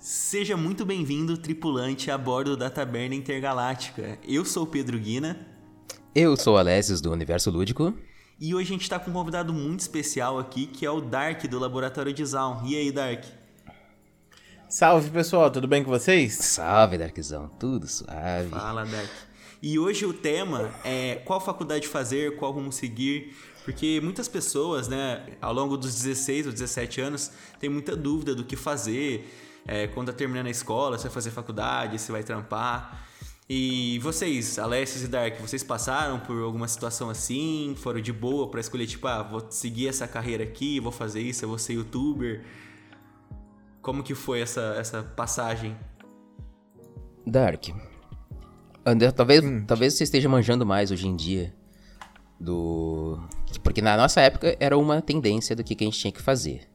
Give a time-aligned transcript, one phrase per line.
[0.00, 4.18] Seja muito bem-vindo, tripulante, a bordo da Taberna Intergaláctica.
[4.26, 5.46] Eu sou o Pedro Guina.
[6.14, 7.92] Eu sou o Alessios, do Universo Lúdico.
[8.40, 11.42] E hoje a gente está com um convidado muito especial aqui, que é o Dark,
[11.42, 12.64] do Laboratório de Zaun.
[12.64, 13.24] E aí, Dark?
[14.70, 16.32] Salve, pessoal, tudo bem com vocês?
[16.32, 18.48] Salve, Darkzão, tudo suave.
[18.48, 19.10] Fala, Dark.
[19.62, 23.36] E hoje o tema é qual faculdade fazer, qual rumo seguir,
[23.66, 28.44] porque muitas pessoas, né, ao longo dos 16 ou 17 anos, tem muita dúvida do
[28.44, 29.28] que fazer,
[29.66, 33.06] é, quando tá terminando a escola, se vai fazer faculdade, se vai trampar.
[33.48, 37.74] E vocês, Alessios e Dark, vocês passaram por alguma situação assim?
[37.76, 41.44] Foram de boa para escolher, tipo, ah, vou seguir essa carreira aqui, vou fazer isso,
[41.44, 42.44] eu vou ser youtuber?
[43.82, 45.76] Como que foi essa, essa passagem?
[47.26, 47.70] Dark.
[48.86, 49.64] André, talvez, hum.
[49.66, 51.52] talvez você esteja manjando mais hoje em dia
[52.38, 53.18] do.
[53.62, 56.68] Porque na nossa época era uma tendência do que, que a gente tinha que fazer.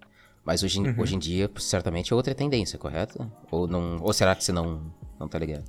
[0.46, 0.94] Mas hoje, uhum.
[0.98, 3.30] hoje em dia, certamente é outra tendência, correto?
[3.50, 4.80] Ou, não, ou será que você não,
[5.20, 5.66] não tá ligado?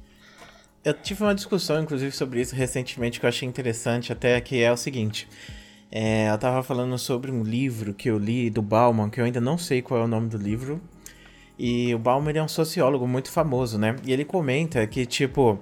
[0.85, 4.71] Eu tive uma discussão, inclusive, sobre isso recentemente que eu achei interessante, até que é
[4.71, 5.27] o seguinte.
[5.91, 9.41] É, eu tava falando sobre um livro que eu li do Bauman, que eu ainda
[9.41, 10.81] não sei qual é o nome do livro.
[11.59, 13.97] E o Bauman é um sociólogo muito famoso, né?
[14.05, 15.59] E ele comenta que, tipo,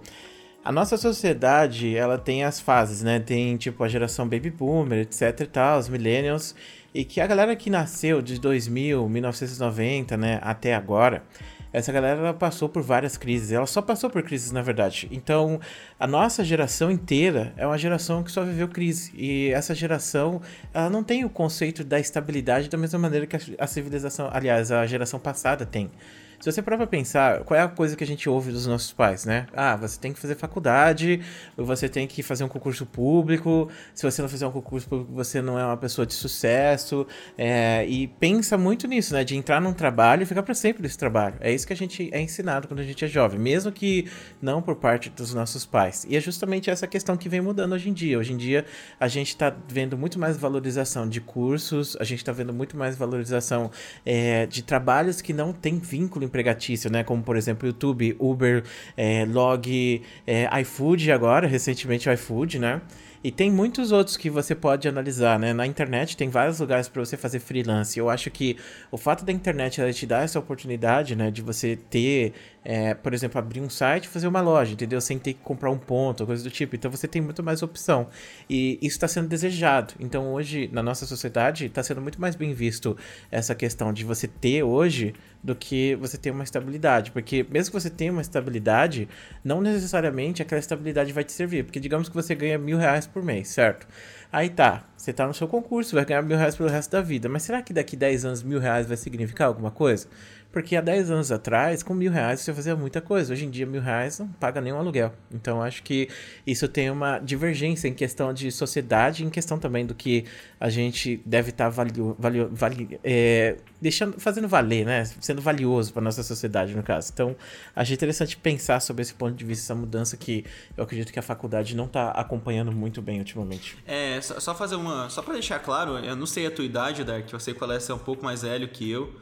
[0.64, 3.20] a nossa sociedade, ela tem as fases, né?
[3.20, 6.54] Tem, tipo, a geração baby boomer, etc e tal, os millennials.
[6.94, 11.24] E que a galera que nasceu de 2000, 1990, né, até agora,
[11.72, 13.50] essa galera passou por várias crises.
[13.50, 15.08] Ela só passou por crises, na verdade.
[15.10, 15.58] Então,
[15.98, 19.10] a nossa geração inteira é uma geração que só viveu crise.
[19.16, 20.40] E essa geração,
[20.72, 24.86] ela não tem o conceito da estabilidade da mesma maneira que a civilização, aliás, a
[24.86, 25.90] geração passada tem.
[26.40, 29.24] Se você prova pensar, qual é a coisa que a gente ouve dos nossos pais,
[29.24, 29.46] né?
[29.54, 31.20] Ah, você tem que fazer faculdade,
[31.56, 33.70] você tem que fazer um concurso público.
[33.94, 37.06] Se você não fizer um concurso público, você não é uma pessoa de sucesso.
[37.36, 39.24] É, e pensa muito nisso, né?
[39.24, 41.36] De entrar num trabalho e ficar para sempre nesse trabalho.
[41.40, 44.60] É isso que a gente é ensinado quando a gente é jovem, mesmo que não
[44.60, 46.06] por parte dos nossos pais.
[46.08, 48.18] E é justamente essa questão que vem mudando hoje em dia.
[48.18, 48.64] Hoje em dia,
[48.98, 52.96] a gente está vendo muito mais valorização de cursos, a gente está vendo muito mais
[52.96, 53.70] valorização
[54.04, 57.04] é, de trabalhos que não tem vínculo empregatício, né?
[57.04, 58.64] Como, por exemplo, YouTube, Uber,
[58.96, 62.80] é, Log, é, iFood agora, recentemente o iFood, né?
[63.24, 65.54] E tem muitos outros que você pode analisar, né?
[65.54, 67.98] Na internet tem vários lugares para você fazer freelance.
[67.98, 68.58] Eu acho que
[68.90, 73.38] o fato da internet te dar essa oportunidade, né, de você ter, é, por exemplo,
[73.38, 75.00] abrir um site, e fazer uma loja, entendeu?
[75.00, 76.74] Sem ter que comprar um ponto, coisa do tipo.
[76.74, 78.08] Então você tem muito mais opção
[78.48, 79.94] e isso está sendo desejado.
[80.00, 82.96] Então hoje na nossa sociedade está sendo muito mais bem visto
[83.30, 87.80] essa questão de você ter hoje do que você ter uma estabilidade, porque mesmo que
[87.80, 89.06] você tenha uma estabilidade,
[89.44, 93.22] não necessariamente aquela estabilidade vai te servir, porque digamos que você ganha mil reais por
[93.22, 93.86] mês, certo?
[94.32, 97.28] Aí tá, você tá no seu concurso, vai ganhar mil reais pelo resto da vida.
[97.28, 100.08] Mas será que daqui 10 anos mil reais vai significar alguma coisa?
[100.54, 103.32] Porque há 10 anos atrás, com mil reais você fazia muita coisa.
[103.32, 105.12] Hoje em dia, mil reais não paga nenhum aluguel.
[105.32, 106.08] Então, acho que
[106.46, 110.24] isso tem uma divergência em questão de sociedade, em questão também do que
[110.60, 115.04] a gente deve estar tá valio, valio, valio, é, deixando, fazendo valer, né?
[115.20, 117.10] Sendo valioso para nossa sociedade, no caso.
[117.12, 117.34] Então,
[117.74, 120.44] achei interessante pensar sobre esse ponto de vista, essa mudança que
[120.76, 123.76] eu acredito que a faculdade não está acompanhando muito bem ultimamente.
[123.84, 125.10] É, só fazer uma.
[125.10, 127.64] Só para deixar claro, eu não sei a tua idade, Dark, eu sei que o
[127.64, 129.12] Alessio é um pouco mais velho que eu.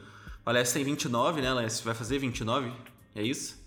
[0.45, 1.85] O Alessio tem 29, né, Alessio?
[1.85, 2.73] Vai fazer 29?
[3.15, 3.63] É isso?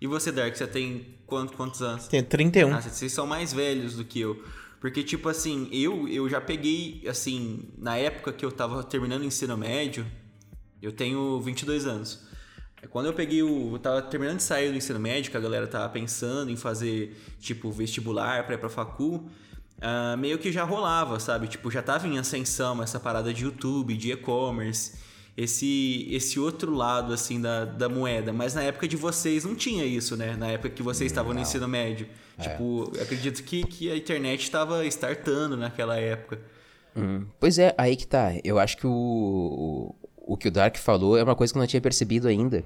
[0.00, 2.08] E você, Dark, você tem quanto, quantos anos?
[2.08, 2.74] Tenho 31.
[2.74, 4.42] Ah, vocês são mais velhos do que eu.
[4.80, 9.24] Porque, tipo assim, eu, eu já peguei, assim, na época que eu tava terminando o
[9.24, 10.04] ensino médio,
[10.82, 12.26] eu tenho 22 anos.
[12.90, 13.74] Quando eu peguei o.
[13.74, 17.16] Eu tava terminando de sair do ensino médio, que a galera tava pensando em fazer,
[17.40, 19.28] tipo, vestibular pra ir pra facul,
[19.78, 21.46] uh, meio que já rolava, sabe?
[21.46, 25.05] Tipo, já tava em ascensão essa parada de YouTube, de e-commerce
[25.36, 28.32] esse esse outro lado assim da, da moeda.
[28.32, 30.34] Mas na época de vocês não tinha isso, né?
[30.36, 32.08] Na época que vocês estavam no ensino médio.
[32.38, 32.42] É.
[32.42, 36.40] Tipo, acredito que, que a internet estava startando naquela época.
[36.96, 37.26] Hum.
[37.38, 38.32] Pois é, aí que tá.
[38.42, 41.60] Eu acho que o, o, o que o Dark falou é uma coisa que eu
[41.60, 42.64] não tinha percebido ainda.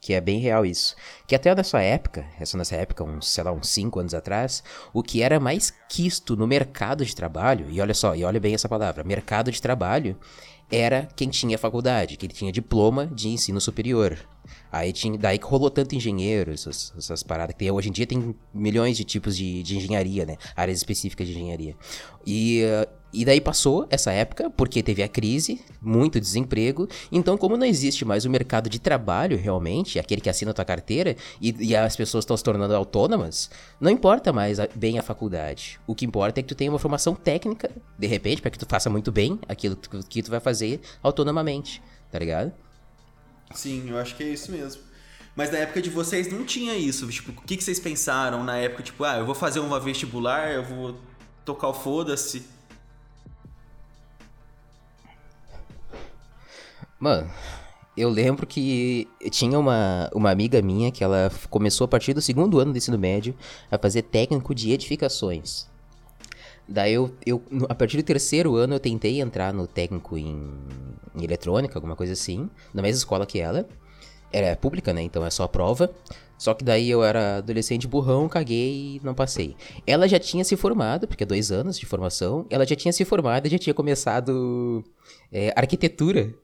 [0.00, 0.94] Que é bem real isso.
[1.26, 4.62] Que até nessa época, essa nessa época, uns, sei lá, uns 5 anos atrás,
[4.92, 8.54] o que era mais quisto no mercado de trabalho, e olha só, e olha bem
[8.54, 10.16] essa palavra, mercado de trabalho,
[10.70, 14.18] era quem tinha faculdade, que ele tinha diploma de ensino superior.
[14.70, 17.70] Aí tinha, daí que rolou tanto engenheiro, essas, essas paradas que tem.
[17.70, 20.36] Hoje em dia tem milhões de tipos de, de engenharia, né?
[20.54, 21.74] Áreas específicas de engenharia.
[22.26, 26.88] E, uh, e daí passou essa época, porque teve a crise, muito desemprego.
[27.10, 30.64] Então, como não existe mais o mercado de trabalho realmente, aquele que assina a tua
[30.64, 33.50] carteira, e, e as pessoas estão se tornando autônomas,
[33.80, 35.80] não importa mais a, bem a faculdade.
[35.86, 38.66] O que importa é que tu tenha uma formação técnica, de repente, para que tu
[38.66, 41.82] faça muito bem aquilo que, que tu vai fazer autonomamente,
[42.12, 42.52] tá ligado?
[43.54, 44.82] Sim, eu acho que é isso mesmo.
[45.34, 47.06] Mas na época de vocês não tinha isso.
[47.06, 48.82] Tipo, o que, que vocês pensaram na época?
[48.82, 50.98] Tipo, ah, eu vou fazer uma vestibular, eu vou
[51.44, 52.57] tocar o foda-se.
[57.00, 57.30] Mano,
[57.96, 62.58] eu lembro que tinha uma, uma amiga minha que ela começou a partir do segundo
[62.58, 63.34] ano do ensino médio
[63.70, 65.66] a fazer técnico de edificações.
[66.66, 70.52] Daí eu, eu a partir do terceiro ano eu tentei entrar no técnico em,
[71.16, 73.66] em eletrônica, alguma coisa assim, na mesma escola que ela.
[74.30, 75.02] Era pública, né?
[75.02, 75.90] Então é só prova.
[76.36, 79.56] Só que daí eu era adolescente burrão, caguei e não passei.
[79.86, 82.44] Ela já tinha se formado, porque é dois anos de formação.
[82.50, 84.84] Ela já tinha se formado e já tinha começado
[85.32, 86.34] é, arquitetura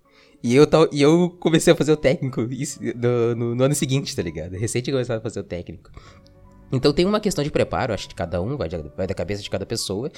[0.44, 4.20] e eu, e eu comecei a fazer o técnico no, no, no ano seguinte, tá
[4.20, 4.52] ligado?
[4.52, 5.90] Recente começar a fazer o técnico.
[6.70, 9.42] Então tem uma questão de preparo, acho que cada um, vai, de, vai da cabeça
[9.42, 10.10] de cada pessoa.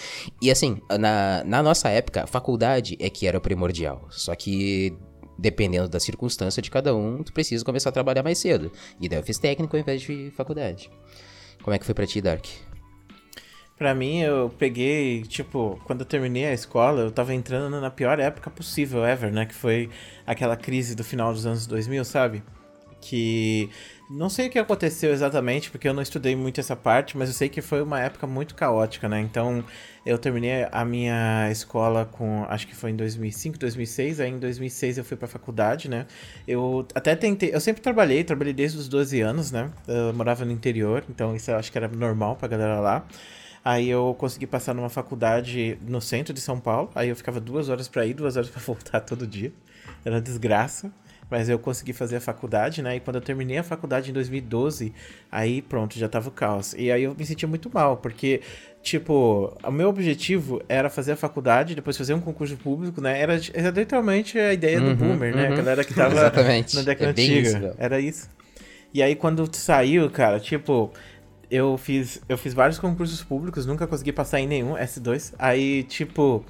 [0.43, 4.05] E assim, na, na nossa época, a faculdade é que era o primordial.
[4.11, 4.99] Só que
[5.39, 8.73] dependendo da circunstância de cada um, tu precisa começar a trabalhar mais cedo.
[9.01, 10.91] E daí eu fiz técnico ao invés de faculdade.
[11.63, 12.47] Como é que foi pra ti, Dark?
[13.77, 18.19] Pra mim, eu peguei, tipo, quando eu terminei a escola, eu tava entrando na pior
[18.19, 19.45] época possível ever, né?
[19.45, 19.91] Que foi
[20.27, 22.43] aquela crise do final dos anos 2000, sabe?
[23.03, 23.69] Que
[24.09, 27.35] não sei o que aconteceu exatamente, porque eu não estudei muito essa parte, mas eu
[27.35, 29.21] sei que foi uma época muito caótica, né?
[29.21, 29.63] Então,
[30.07, 34.97] eu terminei a minha escola com, acho que foi em 2005, 2006, aí em 2006
[34.97, 36.07] eu fui pra faculdade, né?
[36.49, 39.71] Eu até tentei, eu sempre trabalhei, trabalhei desde os 12 anos, né?
[39.87, 43.07] Eu morava no interior, então isso eu acho que era normal pra galera lá.
[43.67, 46.89] Aí eu consegui passar numa faculdade no centro de São Paulo.
[46.95, 49.53] Aí eu ficava duas horas para ir, duas horas para voltar todo dia.
[50.05, 50.93] Era desgraça.
[51.29, 52.95] Mas eu consegui fazer a faculdade, né?
[52.95, 54.93] E quando eu terminei a faculdade em 2012,
[55.33, 56.77] aí pronto, já tava o caos.
[56.79, 58.41] E aí eu me sentia muito mal, porque,
[58.85, 63.21] tipo, o meu objetivo era fazer a faculdade, depois fazer um concurso público, né?
[63.21, 65.49] Era, era literalmente a ideia uhum, do boomer, né?
[65.49, 65.55] uhum.
[65.55, 67.49] A galera que tava na década é antiga.
[67.49, 68.31] Isso, era isso.
[68.95, 70.93] E aí quando saiu, cara, tipo,
[71.51, 75.35] eu fiz, eu fiz vários concursos públicos, nunca consegui passar em nenhum, S2.
[75.39, 76.45] Aí, tipo,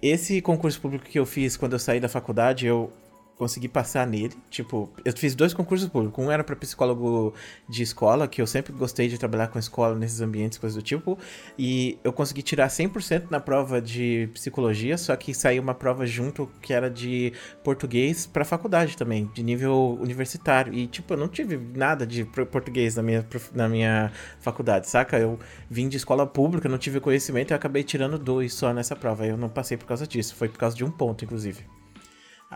[0.00, 2.92] esse concurso público que eu fiz quando eu saí da faculdade, eu
[3.36, 4.34] consegui passar nele.
[4.50, 6.24] Tipo, eu fiz dois concursos públicos.
[6.24, 7.34] Um era para psicólogo
[7.68, 11.18] de escola, que eu sempre gostei de trabalhar com escola nesses ambientes, coisas do tipo.
[11.58, 16.48] E eu consegui tirar 100% na prova de psicologia, só que saiu uma prova junto
[16.60, 17.32] que era de
[17.64, 20.72] português para faculdade também, de nível universitário.
[20.72, 25.18] E, tipo, eu não tive nada de português na minha, na minha faculdade, saca?
[25.18, 25.38] Eu
[25.68, 29.26] vim de escola pública, não tive conhecimento e acabei tirando dois só nessa prova.
[29.26, 31.81] Eu não passei por causa disso, foi por causa de um ponto, inclusive.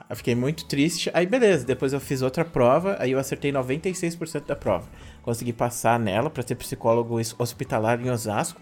[0.09, 1.11] Eu fiquei muito triste.
[1.15, 4.89] Aí, beleza, depois eu fiz outra prova, aí eu acertei 96% da prova.
[5.23, 8.61] Consegui passar nela para ser psicólogo hospitalar em Osasco.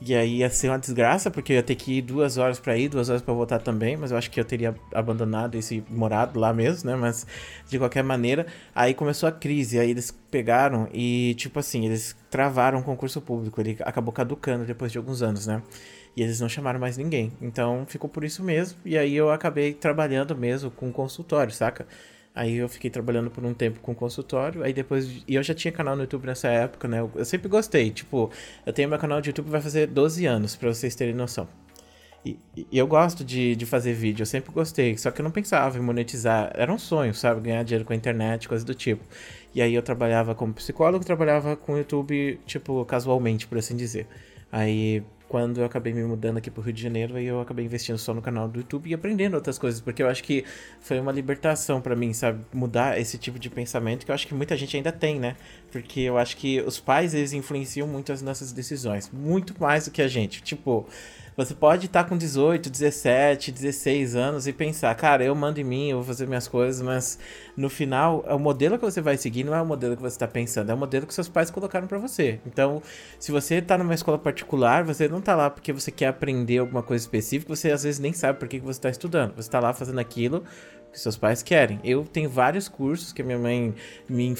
[0.00, 2.76] E aí ia ser uma desgraça, porque eu ia ter que ir duas horas para
[2.76, 6.38] ir, duas horas para voltar também, mas eu acho que eu teria abandonado esse morado
[6.38, 6.96] lá mesmo, né?
[6.96, 7.26] Mas
[7.66, 12.80] de qualquer maneira, aí começou a crise, aí eles pegaram e, tipo assim, eles travaram
[12.80, 15.62] o concurso público, ele acabou caducando depois de alguns anos, né?
[16.16, 17.30] E eles não chamaram mais ninguém.
[17.42, 18.78] Então ficou por isso mesmo.
[18.84, 21.86] E aí eu acabei trabalhando mesmo com consultório, saca?
[22.34, 25.22] Aí eu fiquei trabalhando por um tempo com consultório, aí depois.
[25.26, 27.00] E eu já tinha canal no YouTube nessa época, né?
[27.00, 27.90] Eu, eu sempre gostei.
[27.90, 28.30] Tipo,
[28.64, 31.48] eu tenho meu canal de YouTube vai fazer 12 anos, para vocês terem noção.
[32.26, 34.98] E, e, eu gosto de, de fazer vídeo, eu sempre gostei.
[34.98, 36.50] Só que eu não pensava em monetizar.
[36.54, 37.40] Era um sonho, sabe?
[37.40, 39.04] Ganhar dinheiro com a internet, coisa do tipo.
[39.54, 44.06] E aí eu trabalhava como psicólogo, trabalhava com YouTube, tipo, casualmente, por assim dizer.
[44.52, 47.98] Aí quando eu acabei me mudando aqui pro Rio de Janeiro, aí eu acabei investindo
[47.98, 50.44] só no canal do YouTube e aprendendo outras coisas, porque eu acho que
[50.80, 52.44] foi uma libertação para mim, sabe?
[52.52, 55.36] Mudar esse tipo de pensamento que eu acho que muita gente ainda tem, né?
[55.70, 59.90] Porque eu acho que os pais, eles influenciam muito as nossas decisões, muito mais do
[59.90, 60.42] que a gente.
[60.42, 60.86] Tipo,
[61.36, 65.90] você pode estar com 18, 17, 16 anos e pensar, cara, eu mando em mim,
[65.90, 67.18] eu vou fazer minhas coisas, mas
[67.54, 70.26] no final, o modelo que você vai seguir não é o modelo que você está
[70.26, 72.40] pensando, é o modelo que seus pais colocaram para você.
[72.46, 72.80] Então,
[73.18, 76.82] se você está numa escola particular, você não está lá porque você quer aprender alguma
[76.82, 79.34] coisa específica, você às vezes nem sabe por que você está estudando.
[79.34, 80.42] Você está lá fazendo aquilo
[80.90, 81.78] que seus pais querem.
[81.84, 83.74] Eu tenho vários cursos que a minha mãe
[84.08, 84.34] me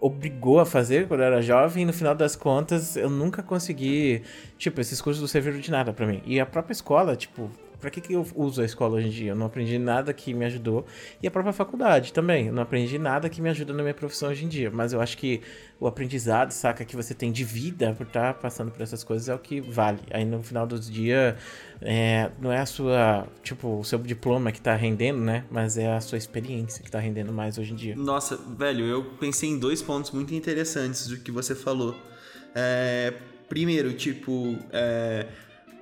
[0.00, 4.22] obrigou a fazer quando eu era jovem e no final das contas eu nunca consegui.
[4.56, 6.22] Tipo, esses cursos não serviram de nada para mim.
[6.24, 9.30] E a própria escola, tipo, Pra que, que eu uso a escola hoje em dia?
[9.32, 10.84] Eu não aprendi nada que me ajudou.
[11.22, 12.48] E a própria faculdade também.
[12.48, 14.70] Eu não aprendi nada que me ajuda na minha profissão hoje em dia.
[14.70, 15.40] Mas eu acho que
[15.80, 19.28] o aprendizado, saca, que você tem de vida por estar tá passando por essas coisas
[19.28, 20.00] é o que vale.
[20.10, 21.36] Aí no final do dia,
[21.80, 25.44] é, não é a sua, tipo, o seu diploma que tá rendendo, né?
[25.50, 27.96] Mas é a sua experiência que tá rendendo mais hoje em dia.
[27.96, 31.96] Nossa, velho, eu pensei em dois pontos muito interessantes do que você falou.
[32.54, 33.14] É,
[33.48, 35.26] primeiro, tipo, é,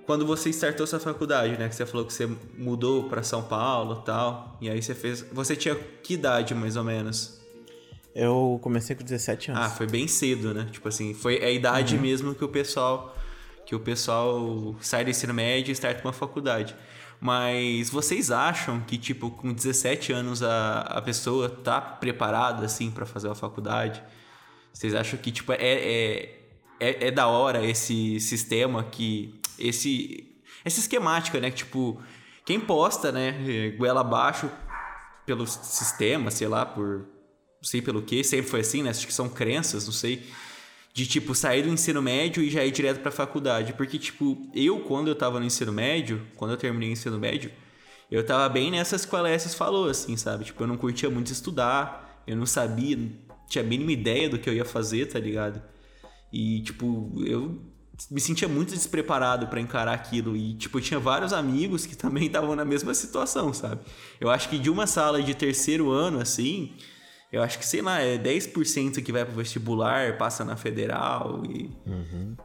[0.08, 1.68] quando você startou sua faculdade, né?
[1.68, 4.56] Que você falou que você mudou para São Paulo tal.
[4.58, 5.20] E aí você fez.
[5.30, 7.38] Você tinha que idade, mais ou menos?
[8.14, 9.66] Eu comecei com 17 anos.
[9.66, 10.66] Ah, foi bem cedo, né?
[10.72, 12.00] Tipo assim, foi a idade uhum.
[12.00, 13.14] mesmo que o pessoal
[13.66, 16.74] que o pessoal sai do ensino médio e starta uma faculdade.
[17.20, 23.04] Mas vocês acham que, tipo, com 17 anos a, a pessoa tá preparada, assim, para
[23.04, 24.02] fazer uma faculdade?
[24.72, 26.38] Vocês acham que, tipo, é, é,
[26.80, 29.38] é, é, da hora esse sistema que...
[29.58, 31.50] Esse, essa esquemática, né?
[31.50, 32.00] Que, tipo,
[32.44, 34.50] quem posta, né, goela abaixo
[35.26, 37.06] pelo sistema, sei lá, por...
[37.60, 38.90] Sei pelo que, sempre foi assim, né?
[38.90, 40.24] Acho que são crenças, não sei
[40.98, 44.80] de tipo sair do ensino médio e já ir direto para faculdade, porque tipo, eu
[44.80, 47.52] quando eu tava no ensino médio, quando eu terminei o ensino médio,
[48.10, 50.46] eu tava bem nessas que o falou assim, sabe?
[50.46, 53.12] Tipo, eu não curtia muito estudar, eu não sabia, não
[53.48, 55.62] tinha a mínima ideia do que eu ia fazer, tá ligado?
[56.32, 57.62] E tipo, eu
[58.10, 62.26] me sentia muito despreparado para encarar aquilo e tipo, eu tinha vários amigos que também
[62.26, 63.80] estavam na mesma situação, sabe?
[64.20, 66.74] Eu acho que de uma sala de terceiro ano assim,
[67.30, 71.70] eu acho que, sei lá, é 10% que vai pro vestibular, passa na federal e.
[71.86, 72.36] Uhum.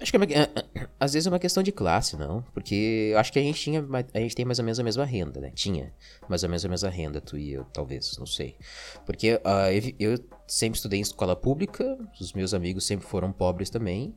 [0.00, 2.42] Acho que é uma, é, é, às vezes é uma questão de classe, não?
[2.52, 3.84] Porque eu acho que a gente tinha.
[4.14, 5.50] A gente tem mais ou menos a mesma renda, né?
[5.54, 5.92] Tinha
[6.28, 8.56] mais ou menos a mesma renda, tu e eu, talvez, não sei.
[9.04, 13.70] Porque uh, eu, eu sempre estudei em escola pública, os meus amigos sempre foram pobres
[13.70, 14.14] também.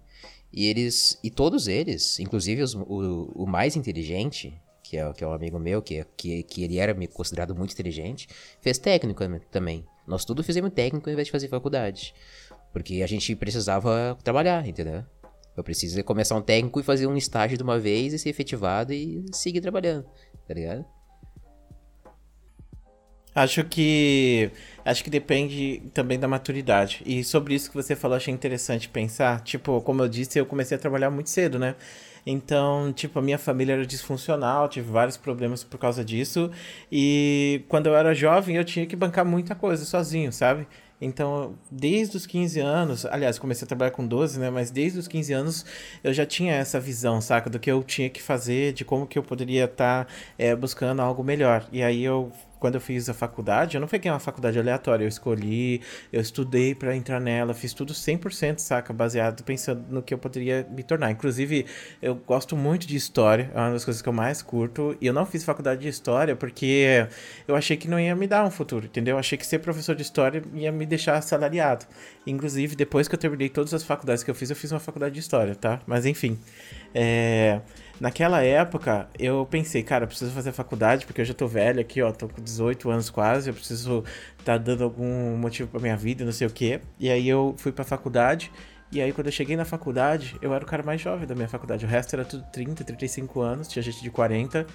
[0.54, 1.18] E eles.
[1.24, 5.58] E todos eles, inclusive os, o, o mais inteligente, que é, que é um amigo
[5.58, 8.28] meu, que, que, que ele era considerado muito inteligente,
[8.62, 9.84] fez técnico também.
[10.06, 12.14] Nós tudo fizemos técnico ao invés de fazer faculdade.
[12.72, 15.04] Porque a gente precisava trabalhar, entendeu?
[15.56, 18.94] Eu preciso começar um técnico e fazer um estágio de uma vez e ser efetivado
[18.94, 20.06] e seguir trabalhando,
[20.48, 20.86] tá ligado?
[23.36, 24.52] Acho que
[24.86, 27.02] acho que depende também da maturidade.
[27.06, 29.42] E sobre isso que você falou, achei interessante pensar.
[29.42, 31.76] Tipo, como eu disse, eu comecei a trabalhar muito cedo, né?
[32.26, 36.52] Então, tipo, a minha família era disfuncional, tive vários problemas por causa disso.
[36.92, 40.68] E quando eu era jovem, eu tinha que bancar muita coisa sozinho, sabe?
[41.02, 44.50] Então, desde os 15 anos, aliás, comecei a trabalhar com 12, né?
[44.50, 45.66] Mas desde os 15 anos
[46.02, 47.50] eu já tinha essa visão, saca?
[47.50, 51.02] Do que eu tinha que fazer, de como que eu poderia estar tá, é, buscando
[51.02, 51.68] algo melhor.
[51.74, 52.32] E aí eu
[52.64, 55.82] quando eu fiz a faculdade, eu não peguei uma faculdade aleatória, eu escolhi,
[56.14, 60.66] eu estudei para entrar nela, fiz tudo 100%, saca, baseado pensando no que eu poderia
[60.72, 61.12] me tornar.
[61.12, 61.66] Inclusive,
[62.02, 65.12] eu gosto muito de história, é uma das coisas que eu mais curto, e eu
[65.12, 67.06] não fiz faculdade de história porque
[67.46, 69.16] eu achei que não ia me dar um futuro, entendeu?
[69.16, 71.86] Eu achei que ser professor de história ia me deixar assalariado.
[72.26, 75.14] Inclusive, depois que eu terminei todas as faculdades que eu fiz, eu fiz uma faculdade
[75.14, 75.82] de história, tá?
[75.86, 76.40] Mas enfim,
[76.96, 77.60] é...
[78.00, 82.02] Naquela época, eu pensei, cara, eu preciso fazer faculdade, porque eu já tô velho aqui,
[82.02, 84.04] ó, tô com 18 anos quase, eu preciso
[84.44, 86.82] tá dando algum motivo pra minha vida, não sei o quê.
[87.00, 88.52] E aí eu fui pra faculdade,
[88.92, 91.48] e aí quando eu cheguei na faculdade, eu era o cara mais jovem da minha
[91.48, 91.86] faculdade.
[91.86, 94.66] O resto era tudo 30, 35 anos, tinha gente de 40.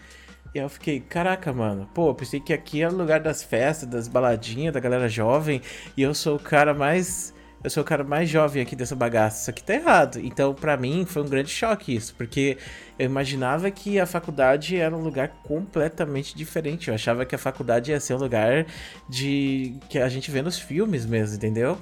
[0.55, 3.43] E aí eu fiquei, caraca, mano, pô, eu pensei que aqui era o lugar das
[3.43, 5.61] festas, das baladinhas, da galera jovem,
[5.97, 9.43] e eu sou o cara mais eu sou o cara mais jovem aqui dessa bagaça,
[9.43, 10.21] isso aqui tá errado.
[10.21, 12.57] Então, para mim, foi um grande choque isso, porque
[12.99, 16.89] eu imaginava que a faculdade era um lugar completamente diferente.
[16.89, 18.67] Eu achava que a faculdade ia ser um lugar
[19.09, 21.79] de que a gente vê nos filmes mesmo, entendeu?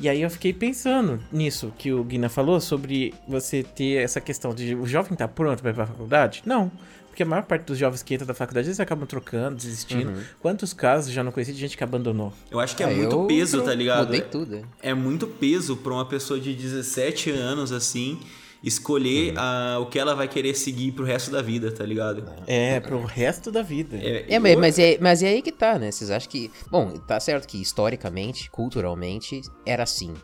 [0.00, 4.54] E aí eu fiquei pensando nisso que o Guina falou sobre você ter essa questão
[4.54, 6.42] de o jovem tá pronto para ir pra faculdade?
[6.46, 6.72] Não.
[7.20, 10.10] Porque a maior parte dos jovens que entram da faculdade, eles acabam trocando, desistindo.
[10.10, 10.22] Uhum.
[10.40, 12.32] Quantos casos já não conheci de gente que abandonou?
[12.50, 14.06] Eu acho que é, é muito peso, tá ligado?
[14.06, 14.54] Mudei tudo.
[14.54, 14.90] É.
[14.90, 18.18] é muito peso pra uma pessoa de 17 anos, assim,
[18.64, 19.38] escolher uhum.
[19.38, 22.24] a, o que ela vai querer seguir pro resto da vida, tá ligado?
[22.46, 23.98] É, pro resto da vida.
[23.98, 24.58] É, é eu...
[24.58, 25.90] mas, é, mas é aí que tá, né?
[25.90, 26.50] Vocês acham que.
[26.70, 30.14] Bom, tá certo que historicamente, culturalmente, era assim.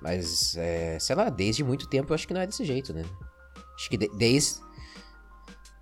[0.00, 3.04] Mas, é, sei lá, desde muito tempo eu acho que não é desse jeito, né?
[3.76, 4.71] Acho que de, desde.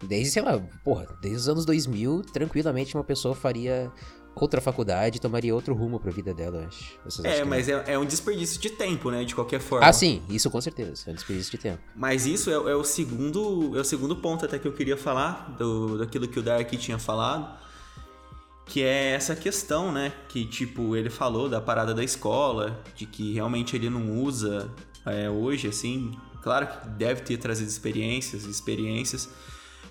[0.03, 3.93] Desde, sei lá, porra, desde os anos 2000, tranquilamente uma pessoa faria
[4.35, 6.99] outra faculdade tomaria outro rumo pra vida dela, acho.
[7.05, 9.25] Vocês é, mas é, é, um desperdício de tempo, né?
[9.25, 9.87] De qualquer forma.
[9.87, 11.05] Ah, sim, isso com certeza.
[11.07, 11.83] É um desperdício de tempo.
[11.95, 13.77] Mas isso é, é, o segundo.
[13.77, 16.99] É o segundo ponto até que eu queria falar, do, daquilo que o Dark tinha
[16.99, 17.59] falado.
[18.67, 20.13] Que é essa questão, né?
[20.29, 24.71] Que, tipo, ele falou da parada da escola, de que realmente ele não usa
[25.05, 26.13] é, hoje, assim.
[26.41, 29.29] Claro que deve ter trazido experiências, experiências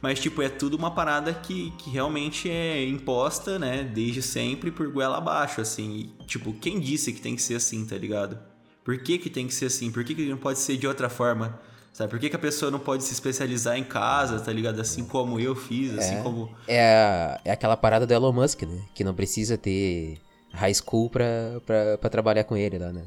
[0.02, 3.84] mas, tipo, é tudo uma parada que, que realmente é imposta, né?
[3.84, 6.14] Desde sempre por goela abaixo, assim.
[6.20, 8.40] E, tipo, quem disse que tem que ser assim, tá ligado?
[8.84, 9.92] Por que, que tem que ser assim?
[9.92, 11.60] Por que, que não pode ser de outra forma?
[11.92, 12.10] Sabe?
[12.12, 14.80] Por que, que a pessoa não pode se especializar em casa, tá ligado?
[14.80, 16.56] Assim como eu fiz, assim é, como.
[16.68, 18.82] É, é aquela parada do Elon Musk, né?
[18.96, 20.18] Que não precisa ter
[20.54, 21.26] high school pra,
[21.66, 23.06] pra, pra trabalhar com ele lá, né?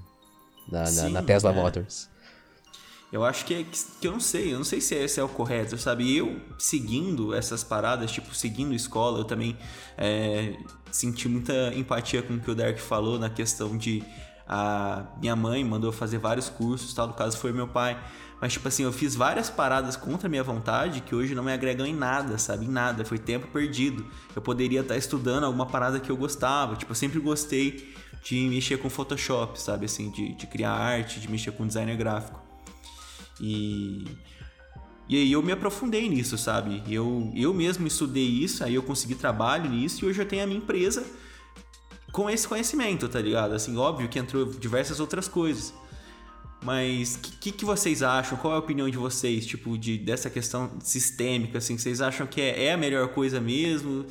[0.68, 1.54] Na, na, na Tesla é.
[1.54, 2.12] Motors.
[3.12, 3.64] Eu acho que,
[4.00, 6.16] que eu não sei, eu não sei se esse é o correto, sabe?
[6.16, 9.54] Eu seguindo essas paradas, tipo, seguindo escola, eu também
[9.99, 10.57] é,
[10.90, 14.02] senti muita empatia com o que o Derek falou na questão de
[14.49, 18.02] a minha mãe mandou fazer vários cursos, tal, no caso foi meu pai.
[18.40, 21.52] Mas, tipo assim, eu fiz várias paradas contra a minha vontade que hoje não me
[21.52, 22.64] agregam em nada, sabe?
[22.64, 23.04] Em nada.
[23.04, 24.04] Foi tempo perdido.
[24.35, 26.75] Eu poderia estar estudando alguma parada que eu gostava.
[26.75, 29.85] Tipo, eu sempre gostei de mexer com Photoshop, sabe?
[29.85, 32.41] Assim, de, de criar arte, de mexer com design gráfico.
[33.42, 34.04] E.
[35.08, 36.82] E aí eu me aprofundei nisso, sabe?
[36.88, 40.46] Eu, eu mesmo estudei isso, aí eu consegui trabalho nisso e hoje eu tenho a
[40.46, 41.04] minha empresa
[42.12, 43.52] com esse conhecimento, tá ligado?
[43.52, 45.75] Assim, óbvio que entrou diversas outras coisas.
[46.62, 48.38] Mas o que, que, vocês acham?
[48.38, 51.76] Qual é a opinião de vocês, tipo, de, dessa questão sistêmica, assim?
[51.76, 54.06] Vocês acham que é, é a melhor coisa mesmo?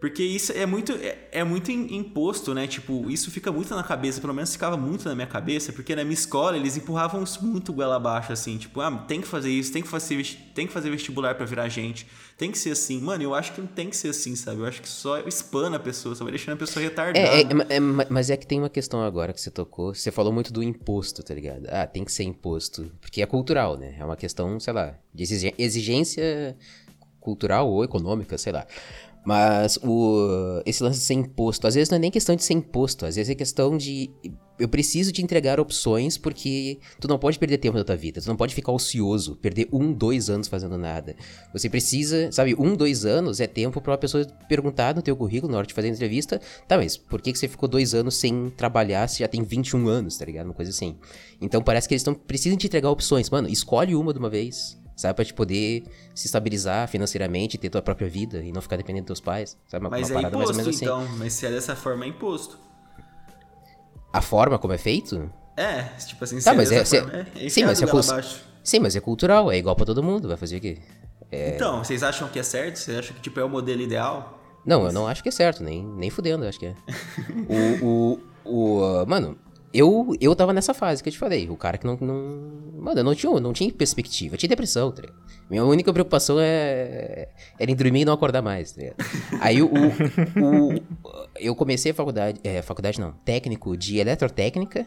[0.00, 2.66] Porque isso é muito, é, é, muito imposto, né?
[2.66, 6.02] Tipo, isso fica muito na cabeça, pelo menos ficava muito na minha cabeça, porque na
[6.02, 9.70] minha escola eles empurravam isso muito goela abaixo, assim, tipo, ah, tem que fazer isso,
[9.70, 12.06] tem que fazer, tem que fazer vestibular para virar gente,
[12.38, 12.98] tem que ser assim.
[12.98, 14.60] Mano, eu acho que não tem que ser assim, sabe?
[14.60, 17.18] Eu acho que só espana a pessoa, só vai deixando a pessoa retardada.
[17.18, 20.32] É, é, é, mas é que tem uma questão agora que você tocou, você falou
[20.32, 21.66] muito do imposto, tá ligado?
[21.68, 23.96] Ah, tem que ser imposto, porque é cultural, né?
[23.98, 26.56] É uma questão, sei lá, de exigência
[27.20, 28.66] cultural ou econômica, sei lá.
[29.24, 32.54] Mas o, esse lance de ser imposto, às vezes não é nem questão de ser
[32.54, 34.10] imposto, às vezes é questão de.
[34.58, 38.28] Eu preciso te entregar opções porque tu não pode perder tempo da tua vida, tu
[38.28, 41.16] não pode ficar ocioso, perder um, dois anos fazendo nada.
[41.52, 45.50] Você precisa, sabe, um, dois anos é tempo para uma pessoa perguntar no teu currículo
[45.50, 48.16] na hora de fazer a entrevista, tá, mas por que, que você ficou dois anos
[48.16, 50.46] sem trabalhar se já tem 21 anos, tá ligado?
[50.46, 50.96] Uma coisa assim.
[51.40, 53.30] Então parece que eles estão precisam te entregar opções.
[53.30, 55.14] Mano, escolhe uma de uma vez sabe?
[55.14, 59.18] Pra te poder se estabilizar financeiramente, ter tua própria vida e não ficar dependendo dos
[59.18, 59.84] teus pais, sabe?
[59.84, 60.84] Uma, mas uma é imposto, mais ou menos assim.
[60.84, 61.08] então.
[61.16, 62.58] Mas se é dessa forma, é imposto.
[64.12, 65.32] A forma como é feito?
[65.56, 67.86] É, tipo assim, tá, mas é, se, forma, é, é sim, mas é
[68.62, 70.78] Sim, mas é cultural, é igual para todo mundo, vai fazer o quê?
[71.32, 71.54] É...
[71.54, 72.76] Então, vocês acham que é certo?
[72.76, 74.38] Vocês acham que tipo, é o modelo ideal?
[74.66, 76.74] Não, eu não acho que é certo, nem, nem fudendo, eu acho que é.
[77.82, 79.38] o, o, o, mano,
[79.72, 81.48] eu, eu tava nessa fase que eu te falei.
[81.48, 81.96] O cara que não.
[82.00, 84.34] não mano, eu não tinha, não tinha perspectiva.
[84.34, 85.18] Eu tinha depressão, tá ligado?
[85.48, 88.96] Minha única preocupação é, era em dormir e não acordar mais, tá ligado?
[89.40, 90.82] Aí o, o, o,
[91.36, 92.40] eu comecei a faculdade.
[92.42, 93.12] É, faculdade não.
[93.24, 94.86] Técnico de eletrotécnica.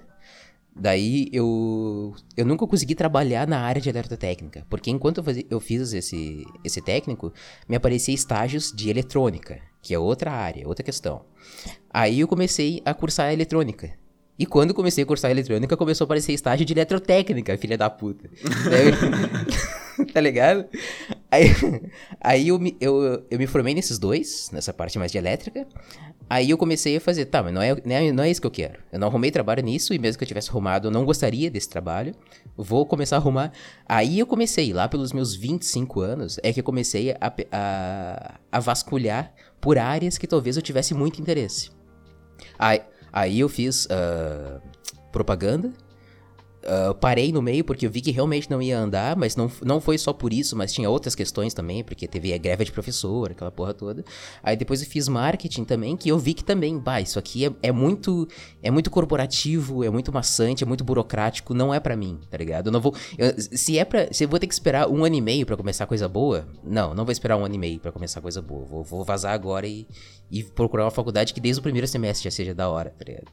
[0.75, 5.60] Daí eu, eu nunca consegui trabalhar na área de eletrotécnica, porque enquanto eu, fazia, eu
[5.60, 7.31] fiz esse, esse técnico,
[7.69, 11.25] me aparecia estágios de eletrônica, que é outra área, outra questão.
[11.91, 13.91] Aí eu comecei a cursar eletrônica.
[14.38, 18.30] E quando comecei a cursar eletrônica, começou a aparecer estágio de eletrotécnica, filha da puta.
[20.12, 20.65] tá ligado?
[21.30, 21.50] Aí,
[22.19, 25.67] aí eu, me, eu, eu me formei nesses dois, nessa parte mais de elétrica.
[26.28, 28.48] Aí eu comecei a fazer, tá, mas não é, não é, não é isso que
[28.48, 28.80] eu quero.
[28.91, 31.69] Eu não arrumei trabalho nisso, e mesmo que eu tivesse arrumado, eu não gostaria desse
[31.69, 32.15] trabalho.
[32.58, 33.52] Vou começar a arrumar.
[33.88, 38.60] Aí eu comecei, lá pelos meus 25 anos, é que eu comecei a, a, a
[38.60, 41.69] vasculhar por áreas que talvez eu tivesse muito interesse.
[42.58, 42.82] Aí,
[43.13, 44.60] Aí eu fiz uh,
[45.12, 45.71] propaganda.
[46.63, 49.82] Uh, parei no meio porque eu vi que realmente não ia andar, mas não, não
[49.82, 53.32] foi só por isso, mas tinha outras questões também, porque teve a greve de professor,
[53.32, 54.06] aquela porra toda.
[54.41, 57.52] Aí depois eu fiz marketing também, que eu vi que também, bah, isso aqui é,
[57.62, 58.28] é muito
[58.62, 62.67] é muito corporativo, é muito maçante, é muito burocrático, não é para mim, tá ligado?
[62.67, 62.95] Eu não vou.
[63.17, 64.08] Eu, se é pra.
[64.13, 66.93] Se eu vou ter que esperar um ano e meio para começar coisa boa, não,
[66.93, 68.65] não vou esperar um ano e meio para começar coisa boa.
[68.65, 69.86] Vou, vou vazar agora e,
[70.32, 73.28] e procurar uma faculdade que desde o primeiro semestre já seja da hora, tá ligado?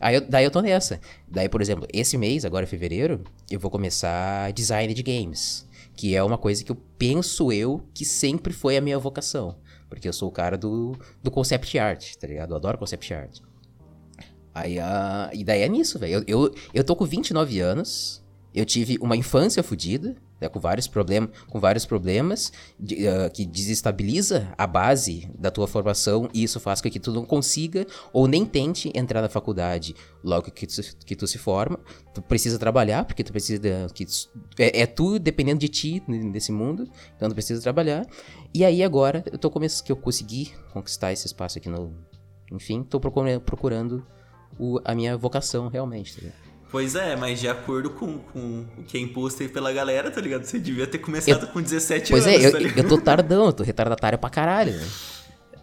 [0.00, 1.00] Aí eu, daí eu tô nessa.
[1.26, 5.66] Daí, por exemplo, esse mês, agora em fevereiro, eu vou começar design de games.
[5.94, 9.56] Que é uma coisa que eu penso eu que sempre foi a minha vocação.
[9.88, 12.50] Porque eu sou o cara do, do concept art, tá ligado?
[12.50, 13.40] Eu adoro concept art.
[14.54, 16.24] Aí, uh, e daí é nisso, velho.
[16.26, 18.22] Eu, eu, eu tô com 29 anos,
[18.54, 23.44] eu tive uma infância fodida, né, com vários problemas, com vários problemas de, uh, que
[23.44, 28.26] desestabiliza a base da tua formação e isso faz com que tu não consiga ou
[28.26, 31.78] nem tente entrar na faculdade logo que tu, que tu se forma.
[32.14, 33.60] Tu precisa trabalhar porque tu precisa
[33.94, 34.06] que
[34.58, 38.06] é, é, tu dependendo de ti nesse mundo, então tu precisa trabalhar.
[38.54, 41.94] E aí agora eu tô começando que eu consegui conquistar esse espaço aqui no,
[42.52, 44.06] enfim, tô procurando, procurando
[44.58, 46.20] o, a minha vocação realmente.
[46.20, 50.10] Tá Pois é, mas de acordo com, com o que é imposto aí pela galera,
[50.10, 50.44] tá ligado?
[50.44, 52.40] Você devia ter começado eu, com 17 pois anos.
[52.40, 54.86] Pois é, tá eu, eu tô tardão, eu tô retardatário pra caralho, né?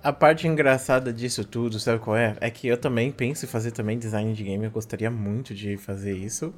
[0.01, 2.35] A parte engraçada disso tudo, sabe qual é?
[2.39, 5.77] É que eu também penso em fazer também design de game, eu gostaria muito de
[5.77, 6.53] fazer isso.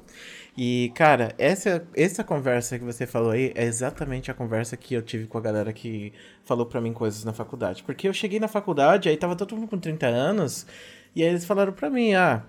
[0.56, 5.00] E, cara, essa, essa conversa que você falou aí é exatamente a conversa que eu
[5.00, 6.12] tive com a galera que
[6.44, 7.82] falou pra mim coisas na faculdade.
[7.82, 10.66] Porque eu cheguei na faculdade, aí tava todo mundo com 30 anos,
[11.14, 12.42] e aí eles falaram pra mim, ah,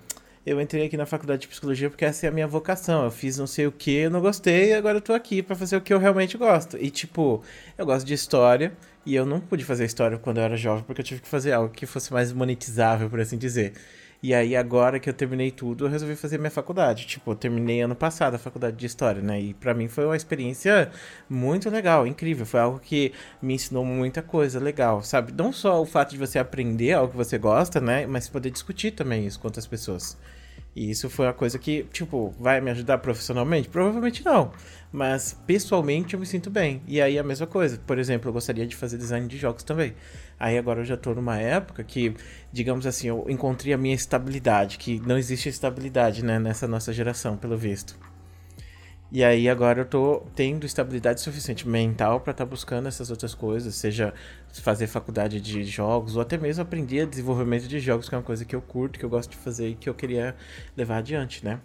[0.46, 3.04] eu entrei aqui na faculdade de psicologia porque essa é a minha vocação.
[3.04, 5.56] Eu fiz não sei o que, eu não gostei, e agora eu tô aqui para
[5.56, 6.78] fazer o que eu realmente gosto.
[6.78, 7.44] E tipo,
[7.78, 8.74] eu gosto de história
[9.06, 11.52] e eu não pude fazer história quando eu era jovem porque eu tive que fazer
[11.54, 13.74] algo que fosse mais monetizável, por assim dizer.
[14.22, 17.08] E aí, agora que eu terminei tudo, eu resolvi fazer minha faculdade.
[17.08, 19.40] Tipo, eu terminei ano passado a faculdade de História, né?
[19.40, 20.92] E para mim foi uma experiência
[21.30, 22.46] muito legal, incrível.
[22.46, 25.32] Foi algo que me ensinou muita coisa legal, sabe?
[25.32, 28.06] Não só o fato de você aprender algo que você gosta, né?
[28.06, 30.18] Mas poder discutir também isso com outras pessoas.
[30.76, 33.68] E isso foi uma coisa que, tipo, vai me ajudar profissionalmente?
[33.68, 34.52] Provavelmente não.
[34.92, 36.82] Mas pessoalmente eu me sinto bem.
[36.88, 37.80] E aí a mesma coisa.
[37.86, 39.94] Por exemplo, eu gostaria de fazer design de jogos também.
[40.40, 42.14] Aí agora eu já tô numa época que,
[42.52, 47.36] digamos assim, eu encontrei a minha estabilidade, que não existe estabilidade, né, nessa nossa geração,
[47.36, 47.98] pelo visto.
[49.12, 53.34] E aí agora eu tô tendo estabilidade suficiente mental para estar tá buscando essas outras
[53.34, 54.14] coisas, seja
[54.54, 58.46] fazer faculdade de jogos ou até mesmo aprender desenvolvimento de jogos, que é uma coisa
[58.46, 60.36] que eu curto, que eu gosto de fazer e que eu queria
[60.78, 61.60] levar adiante, né?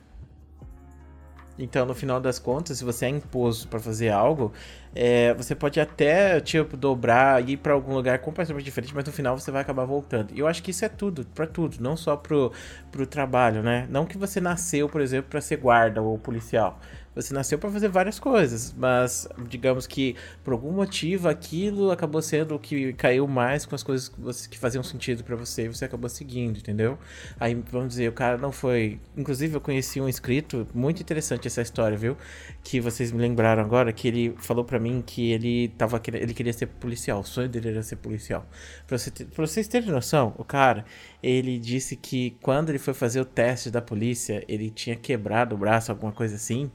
[1.58, 4.52] Então, no final das contas, se você é imposto para fazer algo,
[4.94, 9.38] é, você pode até, tipo, dobrar, ir para algum lugar completamente diferente, mas no final
[9.38, 10.32] você vai acabar voltando.
[10.34, 12.52] E eu acho que isso é tudo, para tudo, não só pro,
[12.90, 13.86] pro trabalho, né?
[13.88, 16.80] Não que você nasceu, por exemplo, para ser guarda ou policial.
[17.14, 22.56] Você nasceu para fazer várias coisas, mas digamos que por algum motivo aquilo acabou sendo
[22.56, 25.68] o que caiu mais com as coisas que, você, que faziam sentido para você e
[25.68, 26.98] você acabou seguindo, entendeu?
[27.38, 29.00] Aí vamos dizer, o cara não foi.
[29.16, 32.16] Inclusive, eu conheci um escrito, muito interessante essa história, viu?
[32.62, 36.52] Que vocês me lembraram agora, que ele falou para mim que ele tava ele queria
[36.52, 38.46] ser policial, o sonho dele era ser policial.
[38.86, 40.84] Pra, você ter, pra vocês terem noção, o cara,
[41.22, 45.58] ele disse que quando ele foi fazer o teste da polícia, ele tinha quebrado o
[45.58, 46.70] braço, alguma coisa assim.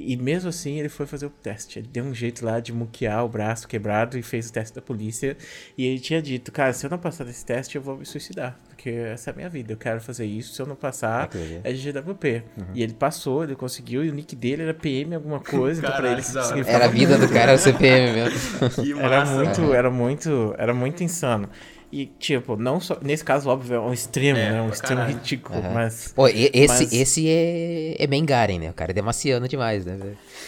[0.00, 1.78] E mesmo assim ele foi fazer o teste.
[1.78, 4.80] Ele deu um jeito lá de muquear o braço quebrado e fez o teste da
[4.82, 5.36] polícia.
[5.76, 8.58] E ele tinha dito, cara, se eu não passar desse teste, eu vou me suicidar.
[8.68, 10.54] Porque essa é a minha vida, eu quero fazer isso.
[10.54, 12.42] Se eu não passar, ah, é GWP.
[12.56, 12.64] Uhum.
[12.74, 15.80] E ele passou, ele conseguiu, e o nick dele era PM alguma coisa.
[15.82, 16.22] então pra ele
[16.66, 19.00] Era a vida do cara ser PM mesmo.
[19.00, 21.48] era muito, era muito, era muito insano.
[21.92, 22.96] E, tipo, não só.
[23.02, 24.62] Nesse caso, óbvio, é um extremo, é, né?
[24.62, 25.18] Um extremo caralho.
[25.18, 25.58] ridículo.
[25.58, 25.72] Uhum.
[25.74, 26.12] Mas.
[26.12, 26.92] Pô, esse, mas...
[26.92, 28.70] esse é, é Mengaren, né?
[28.70, 29.98] O cara é demaciano demais, né?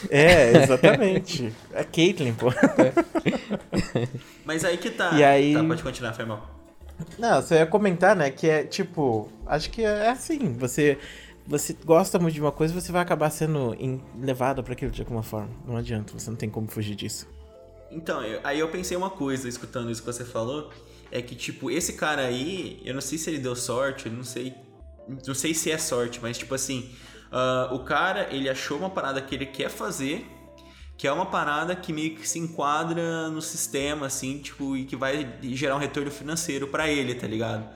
[0.08, 1.52] É, exatamente.
[1.74, 2.52] é Caitlyn, pô.
[4.44, 5.10] Mas aí que tá.
[5.14, 5.54] E aí...
[5.54, 6.48] Tá, pode continuar, foi mal.
[7.18, 8.30] Não, você ia comentar, né?
[8.30, 9.28] Que é tipo.
[9.44, 10.52] Acho que é assim.
[10.54, 10.96] Você.
[11.44, 13.76] Você gosta muito de uma coisa você vai acabar sendo
[14.16, 15.50] levado para aquilo de alguma forma.
[15.66, 17.26] Não adianta, você não tem como fugir disso.
[17.90, 20.70] Então, eu, aí eu pensei uma coisa, escutando isso que você falou
[21.12, 24.24] é que, tipo, esse cara aí, eu não sei se ele deu sorte, eu não
[24.24, 24.54] sei.
[25.26, 26.90] Não sei se é sorte, mas tipo assim,
[27.30, 30.26] uh, o cara ele achou uma parada que ele quer fazer,
[30.96, 34.96] que é uma parada que meio que se enquadra no sistema, assim, tipo, e que
[34.96, 37.68] vai gerar um retorno financeiro para ele, tá ligado?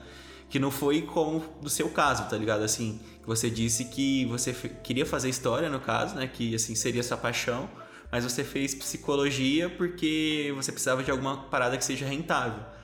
[0.49, 2.63] Que não foi como do seu caso, tá ligado?
[2.63, 6.27] Assim, que você disse que você queria fazer história, no caso, né?
[6.27, 7.69] Que assim seria sua paixão,
[8.09, 12.76] mas você fez psicologia porque você precisava de alguma parada que seja rentável.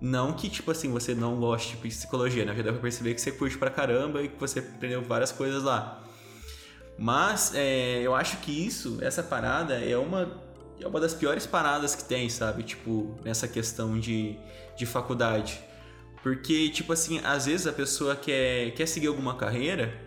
[0.00, 2.54] Não que, tipo assim, você não goste de psicologia, né?
[2.54, 5.62] Já dá pra perceber que você curte pra caramba e que você aprendeu várias coisas
[5.62, 6.02] lá.
[6.98, 10.30] Mas é, eu acho que isso, essa parada, é uma,
[10.80, 12.62] é uma das piores paradas que tem, sabe?
[12.62, 14.36] Tipo, nessa questão de,
[14.76, 15.60] de faculdade.
[16.22, 20.03] Porque, tipo assim, às vezes a pessoa quer, quer seguir alguma carreira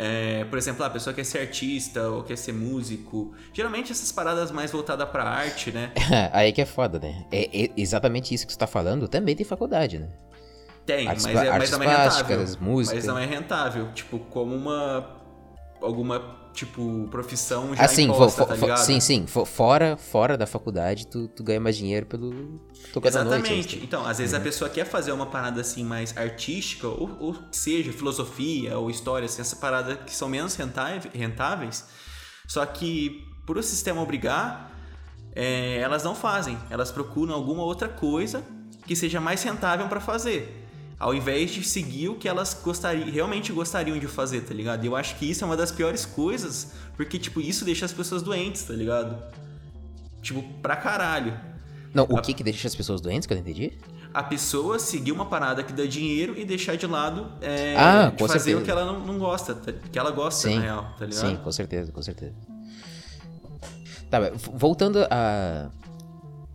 [0.00, 3.34] é, por exemplo, a pessoa quer ser artista ou quer ser músico.
[3.52, 5.90] Geralmente essas paradas mais voltadas pra arte, né?
[6.32, 7.26] Aí que é foda, né?
[7.32, 10.08] É, é, exatamente isso que você tá falando também tem faculdade, né?
[10.86, 12.38] Tem, artes, mas, é, mas não é rentável.
[12.60, 12.94] Música.
[12.94, 13.92] Mas não é rentável.
[13.92, 15.16] Tipo, como uma.
[15.82, 18.78] alguma tipo, profissão já assim, imposta, tá ligado?
[18.78, 19.26] Sim, sim.
[19.26, 22.60] Fora, fora da faculdade, tu, tu ganha mais dinheiro pelo
[23.04, 23.50] Exatamente.
[23.50, 24.40] Noite, então, às vezes uhum.
[24.40, 29.26] a pessoa quer fazer uma parada assim mais artística, ou, ou seja, filosofia ou história,
[29.26, 30.56] assim, essa parada que são menos
[31.14, 31.84] rentáveis,
[32.46, 34.72] só que por o sistema obrigar,
[35.34, 36.58] é, elas não fazem.
[36.68, 38.44] Elas procuram alguma outra coisa
[38.86, 40.67] que seja mais rentável para fazer
[40.98, 44.84] ao invés de seguir o que elas gostariam, realmente gostariam de fazer, tá ligado?
[44.84, 47.92] E eu acho que isso é uma das piores coisas, porque, tipo, isso deixa as
[47.92, 49.16] pessoas doentes, tá ligado?
[50.20, 51.38] Tipo, pra caralho.
[51.94, 52.20] Não, o a...
[52.20, 53.72] que que deixa as pessoas doentes, que eu não entendi?
[54.12, 58.18] A pessoa seguir uma parada que dá dinheiro e deixar de lado é, ah, de
[58.18, 58.58] fazer certeza.
[58.58, 59.72] o que ela não, não gosta, tá?
[59.72, 61.28] que ela gosta, sim, na real, tá ligado?
[61.28, 62.34] Sim, com certeza, com certeza.
[64.10, 64.18] Tá,
[64.54, 65.70] voltando a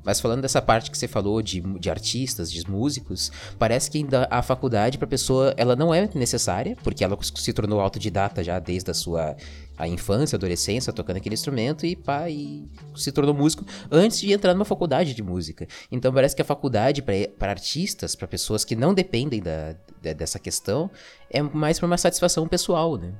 [0.04, 4.28] Mas falando dessa parte que você falou de, de artistas, de músicos, parece que ainda
[4.30, 8.92] a faculdade para pessoa ela não é necessária, porque ela se tornou autodidata já desde
[8.92, 9.36] a sua
[9.76, 14.54] a infância, adolescência, tocando aquele instrumento e pá, e se tornou músico antes de entrar
[14.54, 15.68] numa faculdade de música.
[15.92, 19.76] Então parece que a faculdade para artistas, para pessoas que não dependem da,
[20.14, 20.92] dessa questão,
[21.30, 23.14] é mais para uma satisfação pessoal, né?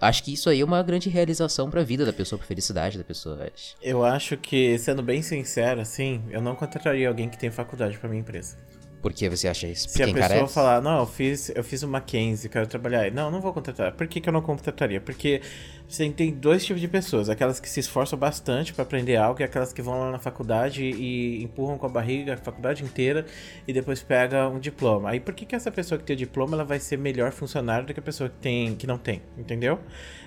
[0.00, 2.98] Acho que isso aí é uma grande realização para a vida da pessoa, pra felicidade
[2.98, 3.50] da pessoa.
[3.80, 8.08] Eu acho que, sendo bem sincero, assim, eu não contrataria alguém que tem faculdade para
[8.08, 8.56] minha empresa.
[9.04, 9.86] Por que você acha isso?
[9.90, 13.10] Se a pessoa falar, não, eu fiz, eu fiz o Mackenzie, quero trabalhar aí.
[13.10, 13.92] Não, não vou contratar.
[13.92, 14.98] Por que, que eu não contrataria?
[14.98, 15.42] Porque
[15.86, 17.28] você tem dois tipos de pessoas.
[17.28, 20.82] Aquelas que se esforçam bastante para aprender algo e aquelas que vão lá na faculdade
[20.82, 23.26] e empurram com a barriga a faculdade inteira
[23.68, 25.10] e depois pega um diploma.
[25.10, 27.86] Aí por que, que essa pessoa que tem o diploma ela vai ser melhor funcionário
[27.86, 29.20] do que a pessoa que, tem, que não tem?
[29.36, 29.78] Entendeu?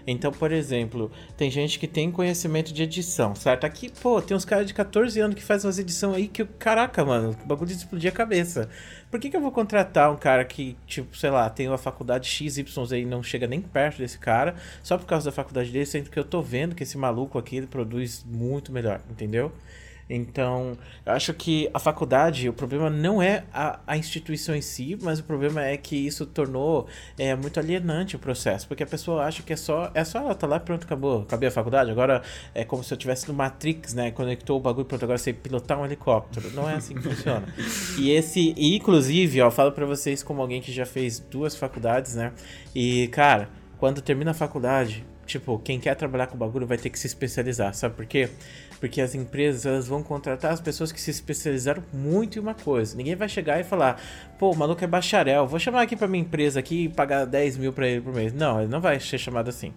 [0.09, 3.65] Então, por exemplo, tem gente que tem conhecimento de edição, certo?
[3.65, 7.03] Aqui, pô, tem uns caras de 14 anos que fazem umas edições aí que, caraca,
[7.03, 8.69] mano, o bagulho de explodir a cabeça.
[9.11, 12.25] Por que, que eu vou contratar um cara que, tipo, sei lá, tem uma faculdade
[12.29, 16.09] XYZ e não chega nem perto desse cara, só por causa da faculdade dele, sendo
[16.09, 19.51] que eu tô vendo que esse maluco aqui ele produz muito melhor, entendeu?
[20.09, 24.97] Então, eu acho que a faculdade, o problema não é a, a instituição em si,
[25.01, 29.23] mas o problema é que isso tornou é, muito alienante o processo, porque a pessoa
[29.23, 32.21] acha que é só, é só ela tá lá, pronto, acabou, acabei a faculdade, agora
[32.55, 35.79] é como se eu tivesse no Matrix, né, conectou o bagulho, pronto, agora você pilotar
[35.79, 37.47] um helicóptero, não é assim que funciona.
[37.97, 41.55] E esse, e inclusive, ó, eu falo para vocês como alguém que já fez duas
[41.55, 42.31] faculdades, né,
[42.73, 46.89] e, cara, quando termina a faculdade, tipo, quem quer trabalhar com o bagulho vai ter
[46.89, 48.29] que se especializar, sabe por quê?
[48.79, 52.95] Porque as empresas elas vão contratar as pessoas que se especializaram muito em uma coisa.
[52.95, 54.01] Ninguém vai chegar e falar,
[54.39, 57.57] pô, o maluco é bacharel, vou chamar aqui pra minha empresa aqui e pagar 10
[57.57, 58.33] mil pra ele por mês.
[58.33, 59.73] Não, ele não vai ser chamado assim.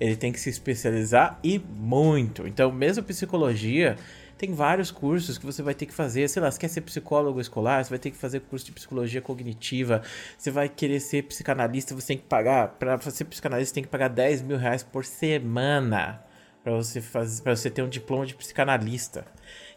[0.00, 2.46] Ele tem que se especializar e muito.
[2.46, 3.96] Então, mesmo psicologia,
[4.36, 6.28] tem vários cursos que você vai ter que fazer.
[6.28, 9.20] Sei lá, você quer ser psicólogo escolar, você vai ter que fazer curso de psicologia
[9.22, 10.02] cognitiva.
[10.36, 12.68] Você vai querer ser psicanalista, você tem que pagar.
[12.78, 16.22] Para ser psicanalista, você tem que pagar 10 mil reais por semana
[16.64, 19.26] para você fazer para você ter um diploma de psicanalista.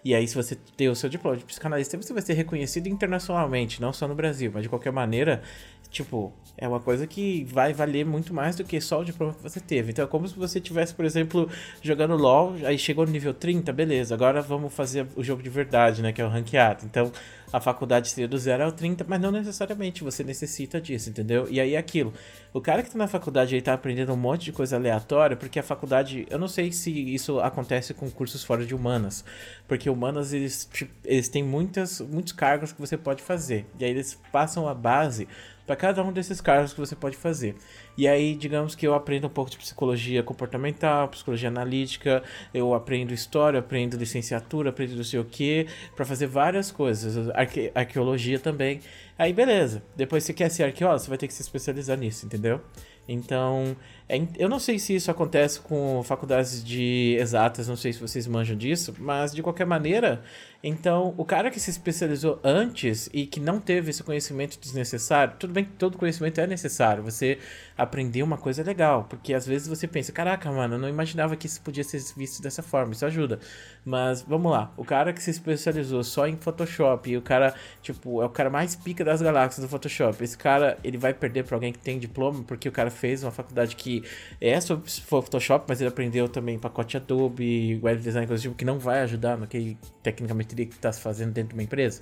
[0.04, 3.82] E aí, se você ter o seu diploma de psicanalista, você vai ser reconhecido internacionalmente,
[3.82, 5.42] não só no Brasil, mas de qualquer maneira,
[5.90, 9.44] tipo, é uma coisa que vai valer muito mais do que só o diploma que
[9.44, 9.92] você teve.
[9.92, 11.48] Então é como se você tivesse, por exemplo,
[11.82, 16.02] jogando LoL, aí chegou no nível 30, beleza, agora vamos fazer o jogo de verdade,
[16.02, 16.84] né, que é o ranqueado.
[16.86, 17.12] Então,
[17.54, 21.48] a faculdade seria do 0 ao 30, mas não necessariamente você necessita disso, entendeu?
[21.50, 22.14] E aí é aquilo.
[22.54, 25.60] O cara que tá na faculdade aí tá aprendendo um monte de coisa aleatória, porque
[25.60, 29.24] a faculdade, eu não sei se isso acontece com cursos fora de humanas,
[29.68, 33.66] porque humanas eles, tipo, eles têm muitas, muitos cargos que você pode fazer.
[33.80, 35.28] E aí eles passam a base
[35.68, 37.56] para cada um desses cargos que você pode fazer.
[37.98, 43.14] E aí, digamos que eu aprendo um pouco de psicologia comportamental, psicologia analítica, eu aprendo
[43.14, 48.80] história, aprendo licenciatura, aprendo não sei o que, para fazer várias coisas, Arque arqueologia também.
[49.20, 49.84] Aí, beleza.
[49.96, 52.62] Depois você quer ser arqueólogo, você vai ter que se especializar nisso, entendeu?
[53.08, 53.76] Então,
[54.10, 58.26] é, eu não sei se isso acontece com faculdades de exatas, não sei se vocês
[58.26, 60.24] manjam disso, mas de qualquer maneira,
[60.64, 65.52] então o cara que se especializou antes e que não teve esse conhecimento desnecessário, tudo
[65.52, 67.38] bem que todo conhecimento é necessário, você
[67.78, 71.46] aprender uma coisa legal, porque às vezes você pensa, caraca, mano, eu não imaginava que
[71.46, 73.40] isso podia ser visto dessa forma, isso ajuda.
[73.84, 78.22] Mas vamos lá, o cara que se especializou só em Photoshop e o cara, tipo,
[78.22, 81.58] é o cara mais pica das galáxias do Photoshop, esse cara, ele vai perder para
[81.58, 83.97] alguém que tem diploma porque o cara fez uma faculdade que
[84.40, 89.02] é sobre Photoshop, mas ele aprendeu também pacote Adobe, web design, inclusive, que não vai
[89.02, 92.02] ajudar no que tecnicamente teria que estar tá fazendo dentro de uma empresa.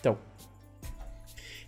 [0.00, 0.18] Então.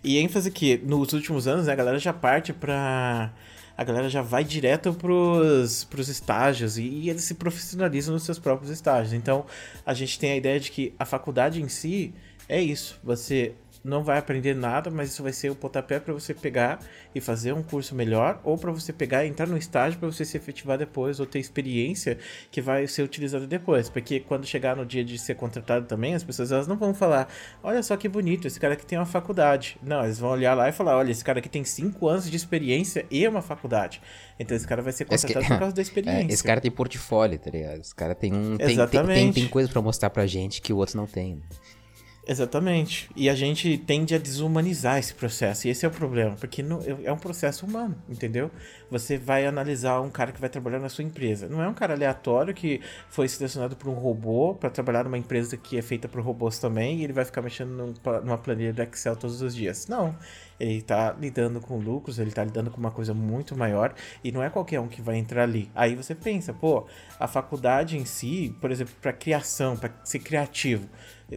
[0.03, 3.33] E ênfase que nos últimos anos né, a galera já parte para
[3.77, 8.39] a galera já vai direto pros, pros estágios e, e, eles se profissionalizam nos seus
[8.39, 9.13] próprios estágios.
[9.13, 9.45] Então
[9.85, 12.11] a gente tem a ideia de que a faculdade em si
[12.49, 12.99] é isso.
[13.03, 13.53] Você
[13.87, 16.79] não vai aprender nada, mas isso vai ser o pontapé para você pegar
[17.15, 20.25] e fazer um curso melhor, ou para você pegar e entrar no estágio para você
[20.25, 22.17] se efetivar depois, ou ter experiência
[22.51, 23.89] que vai ser utilizada depois.
[23.89, 27.29] Porque quando chegar no dia de ser contratado também, as pessoas elas não vão falar:
[27.63, 29.77] olha só que bonito, esse cara aqui tem uma faculdade.
[29.81, 32.35] Não, eles vão olhar lá e falar: olha, esse cara aqui tem 5 anos de
[32.35, 34.01] experiência e uma faculdade.
[34.37, 35.51] Então esse cara vai ser contratado que...
[35.51, 36.07] por causa da experiência.
[36.17, 37.79] É, esse cara tem portfólio, tá ligado?
[37.79, 38.57] Esse cara tem um.
[38.57, 41.41] Tem, tem, tem, tem coisa para mostrar pra gente que o outro não tem.
[42.27, 43.09] Exatamente.
[43.15, 45.65] E a gente tende a desumanizar esse processo.
[45.65, 48.51] E esse é o problema, porque não, é um processo humano, entendeu?
[48.91, 51.47] Você vai analisar um cara que vai trabalhar na sua empresa.
[51.47, 55.55] Não é um cara aleatório que foi selecionado por um robô para trabalhar numa empresa
[55.55, 58.81] que é feita por robôs também e ele vai ficar mexendo num, numa planilha do
[58.81, 59.87] Excel todos os dias.
[59.87, 60.13] Não.
[60.59, 64.43] Ele tá lidando com lucros, ele tá lidando com uma coisa muito maior e não
[64.43, 65.69] é qualquer um que vai entrar ali.
[65.73, 66.87] Aí você pensa, pô,
[67.19, 70.89] a faculdade em si, por exemplo, para criação, para ser criativo,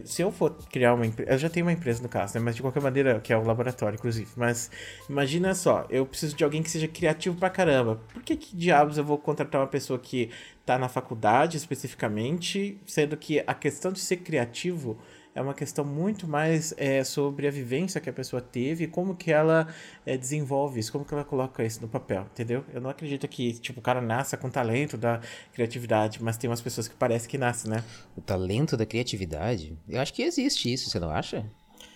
[0.05, 2.39] se eu for criar uma empresa, eu já tenho uma empresa no caso, né?
[2.43, 4.29] Mas de qualquer maneira, que é o laboratório, inclusive.
[4.37, 4.71] Mas
[5.09, 7.99] imagina só, eu preciso de alguém que seja criativo pra caramba.
[8.13, 10.29] Por que, que diabos eu vou contratar uma pessoa que
[10.65, 14.97] tá na faculdade especificamente, sendo que a questão de ser criativo
[15.33, 19.15] é uma questão muito mais é, sobre a vivência que a pessoa teve e como
[19.15, 19.67] que ela
[20.05, 22.65] é, desenvolve isso, como que ela coloca isso no papel, entendeu?
[22.73, 25.21] Eu não acredito que, tipo, o cara nasça com talento da
[25.53, 27.83] criatividade, mas tem umas pessoas que parece que nascem, né?
[28.15, 29.77] O talento da criatividade?
[29.87, 31.45] Eu acho que existe isso, você não acha?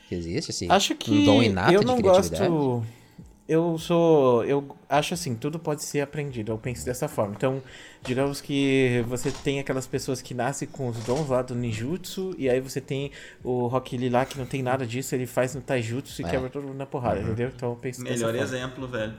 [0.07, 2.47] Que existe, assim, acho que um dom inato eu não de criatividade?
[2.49, 3.04] Gosto
[3.47, 4.43] eu sou.
[4.45, 6.51] Eu acho assim, tudo pode ser aprendido.
[6.51, 7.35] Eu penso dessa forma.
[7.35, 7.61] Então,
[8.01, 12.49] digamos que você tem aquelas pessoas que nascem com os dons lá do ninjutsu, e
[12.49, 13.11] aí você tem
[13.43, 16.29] o Rock Lee lá que não tem nada disso, ele faz no taijutsu e é.
[16.29, 17.27] quebra todo mundo na porrada, uhum.
[17.27, 17.51] entendeu?
[17.55, 19.13] Então eu penso Melhor exemplo, velho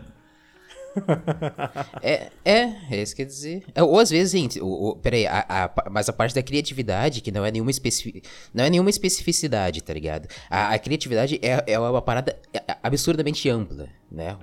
[2.03, 3.65] é, é, é isso que quer dizer.
[3.75, 4.61] É, ou às vezes, gente,
[5.03, 8.71] peraí, a, a, mas a parte da criatividade, que não é nenhuma, especific, não é
[8.71, 10.29] nenhuma especificidade, tá ligado?
[10.51, 12.39] A, a criatividade é, é uma parada
[12.83, 14.37] absurdamente ampla, né?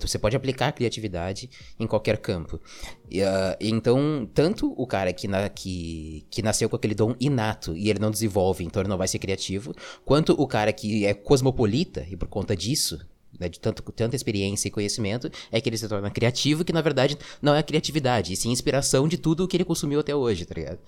[0.00, 2.60] Você pode aplicar a criatividade em qualquer campo.
[3.10, 7.76] E, uh, então, tanto o cara que, na, que, que nasceu com aquele dom inato
[7.76, 11.14] e ele não desenvolve, então ele não vai ser criativo, quanto o cara que é
[11.14, 12.98] cosmopolita e por conta disso
[13.38, 16.80] né, de tanto, tanta experiência e conhecimento, é que ele se torna criativo, que na
[16.80, 20.44] verdade não é criatividade, e sim inspiração de tudo o que ele consumiu até hoje,
[20.44, 20.78] tá ligado?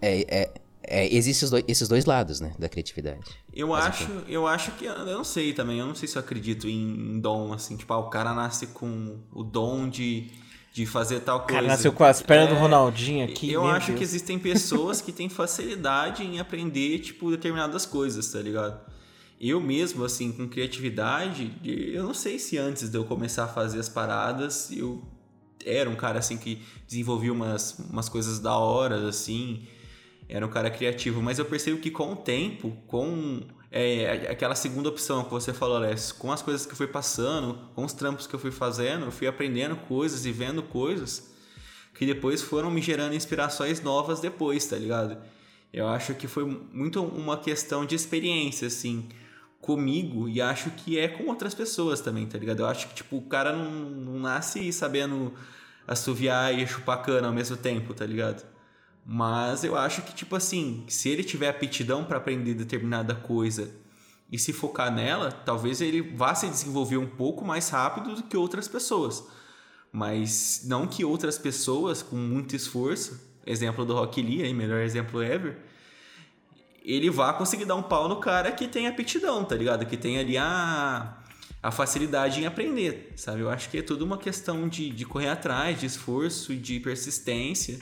[0.00, 0.50] É, é,
[0.84, 3.24] é, existem esses dois, esses dois lados, né, da criatividade.
[3.52, 6.20] Eu Mas acho, eu acho que, eu não sei também, eu não sei se eu
[6.20, 10.30] acredito em, em dom, assim, tipo, ah, o cara nasce com o dom de,
[10.72, 11.52] de fazer tal coisa.
[11.52, 13.52] O cara nasceu com as pernas é, do Ronaldinho aqui.
[13.52, 13.98] Eu acho Deus.
[13.98, 18.91] que existem pessoas que têm facilidade em aprender, tipo, determinadas coisas, tá ligado?
[19.42, 23.80] Eu mesmo, assim, com criatividade, eu não sei se antes de eu começar a fazer
[23.80, 25.02] as paradas, eu
[25.66, 29.66] era um cara, assim, que desenvolvia umas, umas coisas da hora, assim,
[30.28, 33.40] era um cara criativo, mas eu percebo que com o tempo, com
[33.72, 37.58] é, aquela segunda opção que você falou, Alessio, com as coisas que eu fui passando,
[37.74, 41.32] com os trampos que eu fui fazendo, eu fui aprendendo coisas e vendo coisas
[41.94, 45.18] que depois foram me gerando inspirações novas depois, tá ligado?
[45.72, 49.08] Eu acho que foi muito uma questão de experiência, assim
[49.62, 52.60] comigo e acho que é com outras pessoas também, tá ligado?
[52.60, 55.32] Eu acho que, tipo, o cara não, não nasce sabendo
[55.86, 58.44] assoviar e chupar cana ao mesmo tempo, tá ligado?
[59.06, 63.70] Mas eu acho que, tipo assim, se ele tiver aptidão para aprender determinada coisa
[64.30, 68.36] e se focar nela, talvez ele vá se desenvolver um pouco mais rápido do que
[68.36, 69.24] outras pessoas.
[69.92, 75.22] Mas não que outras pessoas com muito esforço, exemplo do Rock Lee, aí, melhor exemplo
[75.22, 75.58] ever,
[76.84, 79.86] ele vá conseguir dar um pau no cara que tem aptidão, tá ligado?
[79.86, 81.16] Que tem ali a,
[81.62, 83.40] a facilidade em aprender, sabe?
[83.40, 86.80] Eu acho que é tudo uma questão de, de correr atrás, de esforço e de
[86.80, 87.78] persistência.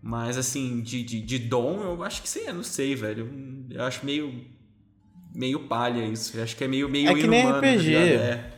[0.00, 3.66] Mas, assim, de, de, de dom, eu acho que sim, eu não sei, velho.
[3.70, 4.44] Eu acho meio.
[5.34, 6.36] meio palha isso.
[6.36, 7.92] Eu acho que é meio, meio é que nem RPG.
[7.92, 8.50] Tá é.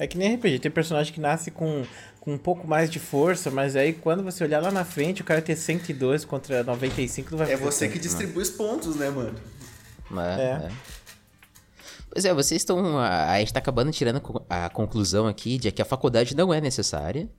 [0.00, 0.58] é que nem RPG.
[0.58, 1.82] Tem personagem que nasce com
[2.26, 5.24] com um pouco mais de força, mas aí quando você olhar lá na frente, o
[5.24, 9.38] cara ter 102 contra 95 não vai É você que distribui os pontos, né, mano?
[10.10, 10.44] É, é.
[10.66, 10.72] é.
[12.10, 12.98] Pois é, vocês estão.
[12.98, 17.30] A gente tá acabando tirando a conclusão aqui de que a faculdade não é necessária,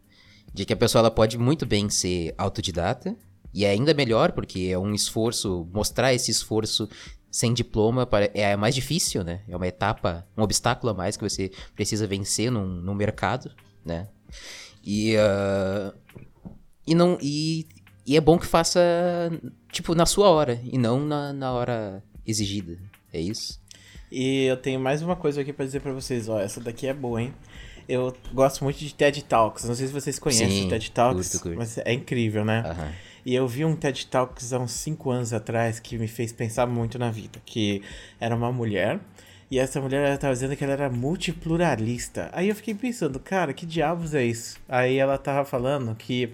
[0.54, 3.14] de que a pessoa ela pode muito bem ser autodidata,
[3.54, 6.88] e é ainda melhor, porque é um esforço, mostrar esse esforço
[7.30, 9.42] sem diploma é mais difícil, né?
[9.50, 13.52] É uma etapa, um obstáculo a mais que você precisa vencer num, num mercado,
[13.84, 14.08] né?
[14.90, 15.94] E, uh,
[16.88, 17.68] e não e,
[18.06, 18.80] e é bom que faça
[19.70, 22.78] tipo na sua hora e não na, na hora exigida.
[23.12, 23.60] É isso?
[24.10, 26.94] E eu tenho mais uma coisa aqui para dizer para vocês, ó, essa daqui é
[26.94, 27.34] boa, hein?
[27.90, 29.66] Eu gosto muito de TED Talks.
[29.66, 31.58] Não sei se vocês conhecem Sim, o TED Talks, curto, curto.
[31.58, 32.64] mas é incrível, né?
[32.66, 32.92] Uhum.
[33.26, 36.66] E eu vi um TED Talks há uns 5 anos atrás que me fez pensar
[36.66, 37.82] muito na vida, que
[38.22, 39.02] era uma mulher
[39.50, 42.30] e essa mulher ela tava dizendo que ela era multipluralista.
[42.34, 44.60] Aí eu fiquei pensando, cara, que diabos é isso?
[44.68, 46.34] Aí ela tava falando que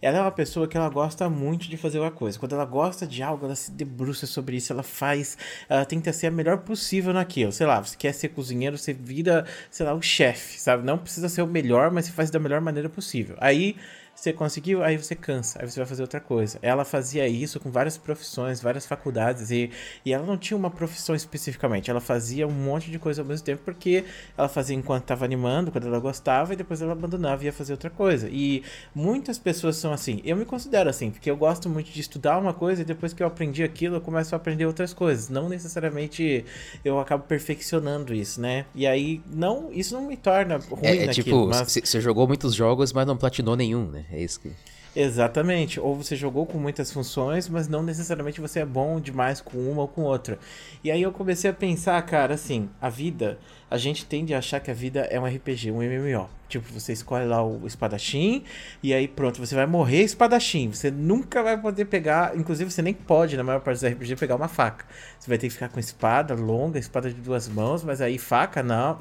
[0.00, 2.38] ela é uma pessoa que ela gosta muito de fazer uma coisa.
[2.38, 5.36] Quando ela gosta de algo, ela se debruça sobre isso, ela faz,
[5.68, 7.52] ela tenta ser a melhor possível naquilo.
[7.52, 10.84] Sei lá, você quer ser cozinheiro, você vira, sei lá, o chefe, sabe?
[10.84, 13.36] Não precisa ser o melhor, mas você faz da melhor maneira possível.
[13.40, 13.76] Aí
[14.16, 16.58] Você conseguiu, aí você cansa, aí você vai fazer outra coisa.
[16.62, 19.70] Ela fazia isso com várias profissões, várias faculdades, e,
[20.06, 21.90] e ela não tinha uma profissão especificamente.
[21.90, 24.04] Ela fazia um monte de coisa ao mesmo tempo, porque
[24.36, 27.74] ela fazia enquanto estava animando, quando ela gostava, e depois ela abandonava e ia fazer
[27.74, 28.26] outra coisa.
[28.32, 28.62] E
[28.94, 30.22] muitas pessoas são assim.
[30.24, 33.22] Eu me considero assim, porque eu gosto muito de estudar uma coisa e depois que
[33.22, 35.28] eu aprendi aquilo, eu começo a aprender outras coisas.
[35.28, 36.42] Não necessariamente
[36.82, 38.64] eu acabo perfeccionando isso, né?
[38.74, 42.02] E aí, não, isso não me torna ruim é, é naquilo, tipo, você mas...
[42.02, 44.05] jogou muitos jogos, mas não platinou nenhum, né?
[44.10, 44.52] É isso que.
[44.96, 45.78] Exatamente.
[45.78, 49.82] Ou você jogou com muitas funções, mas não necessariamente você é bom demais com uma
[49.82, 50.38] ou com outra.
[50.82, 53.38] E aí eu comecei a pensar, cara, assim, a vida,
[53.70, 56.30] a gente tende a achar que a vida é um RPG, um MMO.
[56.48, 58.44] Tipo, você escolhe lá o espadachim
[58.82, 60.70] e aí pronto, você vai morrer espadachim.
[60.70, 64.36] Você nunca vai poder pegar, inclusive você nem pode, na maior parte dos RPG, pegar
[64.36, 64.86] uma faca.
[65.18, 68.62] Você vai ter que ficar com espada longa, espada de duas mãos, mas aí faca
[68.62, 68.98] não.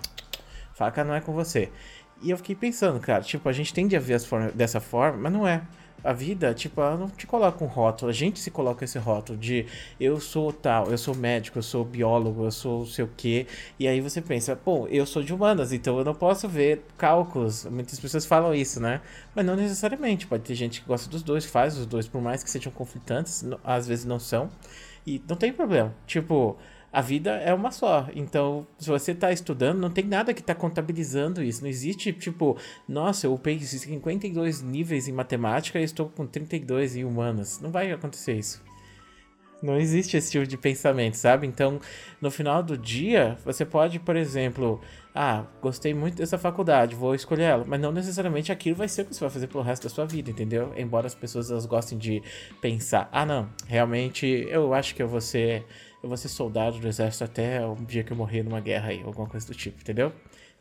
[0.73, 1.69] Faca não é com você.
[2.21, 5.17] E eu fiquei pensando, cara, tipo, a gente tende a ver as formas dessa forma,
[5.17, 5.61] mas não é.
[6.03, 9.39] A vida, tipo, ela não te coloca um rótulo, a gente se coloca esse rótulo
[9.39, 9.65] de
[9.99, 13.47] eu sou tal, eu sou médico, eu sou biólogo, eu sou sei o quê.
[13.79, 17.65] E aí você pensa, pô, eu sou de humanas, então eu não posso ver cálculos.
[17.65, 19.01] Muitas pessoas falam isso, né?
[19.33, 20.27] Mas não necessariamente.
[20.27, 23.43] Pode ter gente que gosta dos dois, faz os dois, por mais que sejam conflitantes,
[23.63, 24.49] às vezes não são.
[25.07, 25.91] E não tem problema.
[26.05, 26.55] Tipo,
[26.95, 28.07] a vida é uma só.
[28.15, 31.61] Então, se você está estudando, não tem nada que está contabilizando isso.
[31.61, 37.03] Não existe, tipo, nossa, eu peguei 52 níveis em matemática e estou com 32 em
[37.03, 37.59] humanas.
[37.59, 38.63] Não vai acontecer isso.
[39.65, 41.47] Não existe esse tipo de pensamento, sabe?
[41.47, 41.79] Então,
[42.21, 44.79] no final do dia, você pode, por exemplo,
[45.13, 49.05] ah, gostei muito dessa faculdade, vou escolher ela, mas não necessariamente aquilo vai ser o
[49.05, 50.73] que você vai fazer pelo resto da sua vida, entendeu?
[50.77, 52.21] Embora as pessoas elas gostem de
[52.61, 55.65] pensar, ah, não, realmente eu acho que eu vou ser
[56.03, 59.01] eu vou ser soldado do exército até o dia que eu morrer numa guerra aí,
[59.03, 60.13] alguma coisa do tipo, entendeu?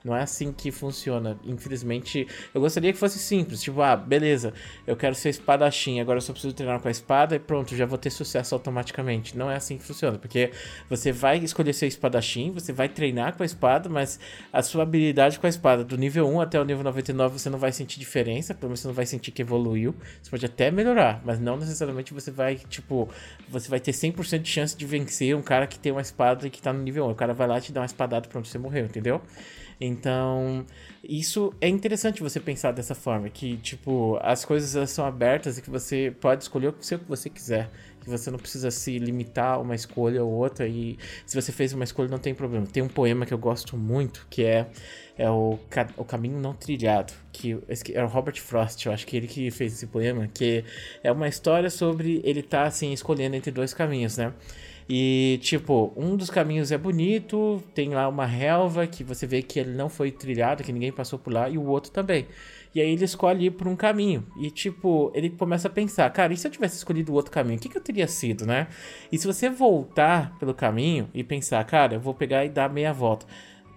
[0.04, 1.38] Não é assim que funciona.
[1.44, 3.62] Infelizmente, eu gostaria que fosse simples.
[3.62, 4.52] Tipo, ah, beleza,
[4.86, 7.86] eu quero ser espadachim, agora eu só preciso treinar com a espada e pronto, já
[7.86, 9.34] vou ter sucesso automaticamente.
[9.34, 10.50] Não é assim que funciona, porque
[10.90, 14.20] você vai escolher ser espadachim, você vai treinar com a espada, mas
[14.52, 17.58] a sua habilidade com a espada, do nível 1 até o nível 99, você não
[17.58, 19.94] vai sentir diferença, pelo menos você não vai sentir que evoluiu.
[20.22, 23.08] Você pode até melhorar, mas não necessariamente você vai, tipo,
[23.48, 26.50] você vai ter 100% de chance de vencer um cara que tem uma espada e
[26.50, 27.10] que tá no nível 1.
[27.10, 29.22] O cara vai lá te dar uma espadada, pronto, você morreu, entendeu?
[29.84, 30.64] Então,
[31.02, 35.68] isso é interessante você pensar dessa forma, que, tipo, as coisas são abertas e que
[35.68, 37.70] você pode escolher o que você quiser.
[38.00, 40.66] Que você não precisa se limitar a uma escolha ou outra.
[40.66, 42.66] E se você fez uma escolha, não tem problema.
[42.66, 44.66] Tem um poema que eu gosto muito, que é,
[45.16, 45.58] é o,
[45.96, 47.12] o Caminho Não Trilhado.
[47.32, 47.58] Que
[47.92, 50.28] é o Robert Frost, eu acho que ele que fez esse poema.
[50.32, 50.64] Que
[51.02, 54.32] é uma história sobre ele estar, tá, assim, escolhendo entre dois caminhos, né?
[54.88, 59.58] E, tipo, um dos caminhos é bonito, tem lá uma relva que você vê que
[59.58, 62.26] ele não foi trilhado, que ninguém passou por lá, e o outro também.
[62.74, 64.26] E aí ele escolhe ir por um caminho.
[64.40, 67.56] E, tipo, ele começa a pensar, cara, e se eu tivesse escolhido o outro caminho,
[67.56, 68.66] o que, que eu teria sido, né?
[69.10, 72.92] E se você voltar pelo caminho e pensar, cara, eu vou pegar e dar meia
[72.92, 73.26] volta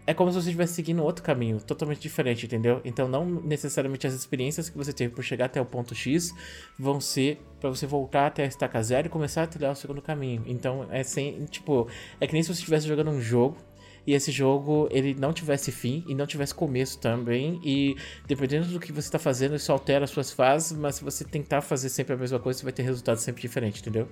[0.07, 2.79] é como se você estivesse seguindo outro caminho, totalmente diferente, entendeu?
[2.85, 6.33] Então, não necessariamente as experiências que você teve por chegar até o ponto X
[6.79, 10.01] vão ser para você voltar até a estaca zero e começar a trilhar o segundo
[10.01, 10.43] caminho.
[10.47, 11.89] Então, é sem, tipo,
[12.21, 13.57] é que nem se você estivesse jogando um jogo
[14.05, 17.59] e esse jogo ele não tivesse fim e não tivesse começo também.
[17.61, 21.25] E dependendo do que você está fazendo, isso altera as suas fases, mas se você
[21.25, 24.07] tentar fazer sempre a mesma coisa, você vai ter resultados sempre diferentes, entendeu?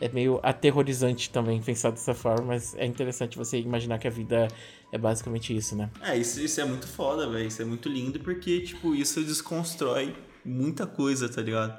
[0.00, 4.48] É meio aterrorizante também pensar dessa forma, mas é interessante você imaginar que a vida
[4.90, 5.90] é basicamente isso, né?
[6.02, 7.46] É, isso, isso é muito foda, velho.
[7.46, 11.78] Isso é muito lindo porque, tipo, isso desconstrói muita coisa, tá ligado?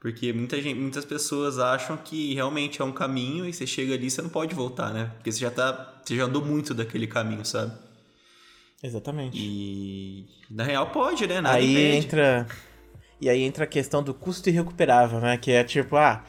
[0.00, 4.06] Porque muita gente, muitas pessoas acham que realmente é um caminho e você chega ali
[4.06, 5.10] e você não pode voltar, né?
[5.16, 6.00] Porque você já tá.
[6.04, 7.72] Você já andou muito daquele caminho, sabe?
[8.80, 9.36] Exatamente.
[9.36, 10.24] E.
[10.48, 11.40] Na real pode, né?
[11.40, 12.06] Nada aí impede.
[12.06, 12.46] entra.
[13.20, 15.36] E aí entra a questão do custo irrecuperável, né?
[15.36, 16.24] Que é tipo, ah,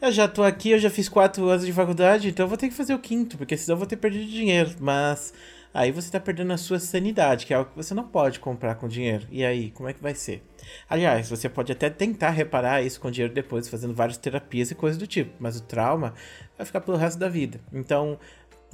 [0.00, 2.68] eu já tô aqui, eu já fiz quatro anos de faculdade, então eu vou ter
[2.68, 4.70] que fazer o quinto, porque senão eu vou ter perdido dinheiro.
[4.78, 5.32] Mas
[5.72, 8.74] aí você tá perdendo a sua sanidade, que é algo que você não pode comprar
[8.76, 9.26] com dinheiro.
[9.30, 10.42] E aí, como é que vai ser?
[10.88, 14.98] Aliás, você pode até tentar reparar isso com dinheiro depois, fazendo várias terapias e coisas
[14.98, 16.14] do tipo, mas o trauma
[16.56, 17.60] vai ficar pelo resto da vida.
[17.72, 18.18] Então,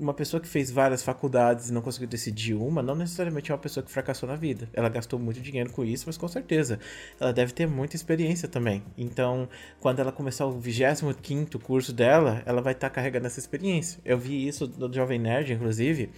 [0.03, 3.61] uma pessoa que fez várias faculdades e não conseguiu decidir uma, não necessariamente é uma
[3.61, 4.68] pessoa que fracassou na vida.
[4.72, 6.78] Ela gastou muito dinheiro com isso, mas com certeza
[7.20, 8.82] ela deve ter muita experiência também.
[8.98, 9.48] Então,
[9.80, 14.00] quando ela começar o 25 curso dela, ela vai estar tá carregando essa experiência.
[14.05, 16.11] Eu vi isso no Jovem Nerd, inclusive,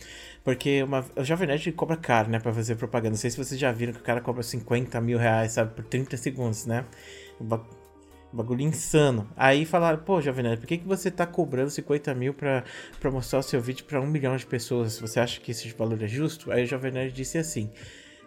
[0.43, 3.11] porque uma, o Jovem Nerd cobra caro, né, pra fazer propaganda.
[3.11, 5.85] Não sei se vocês já viram que o cara cobra 50 mil reais, sabe, por
[5.85, 6.85] 30 segundos, né?
[8.35, 9.29] Bagulho insano.
[9.37, 12.65] Aí falaram, pô, Jovem Nerd, por que, que você tá cobrando 50 mil pra,
[13.01, 14.99] pra mostrar o seu vídeo pra um milhão de pessoas?
[14.99, 16.51] Você acha que esse valor é justo?
[16.51, 17.71] Aí o Jovem Nerd disse assim,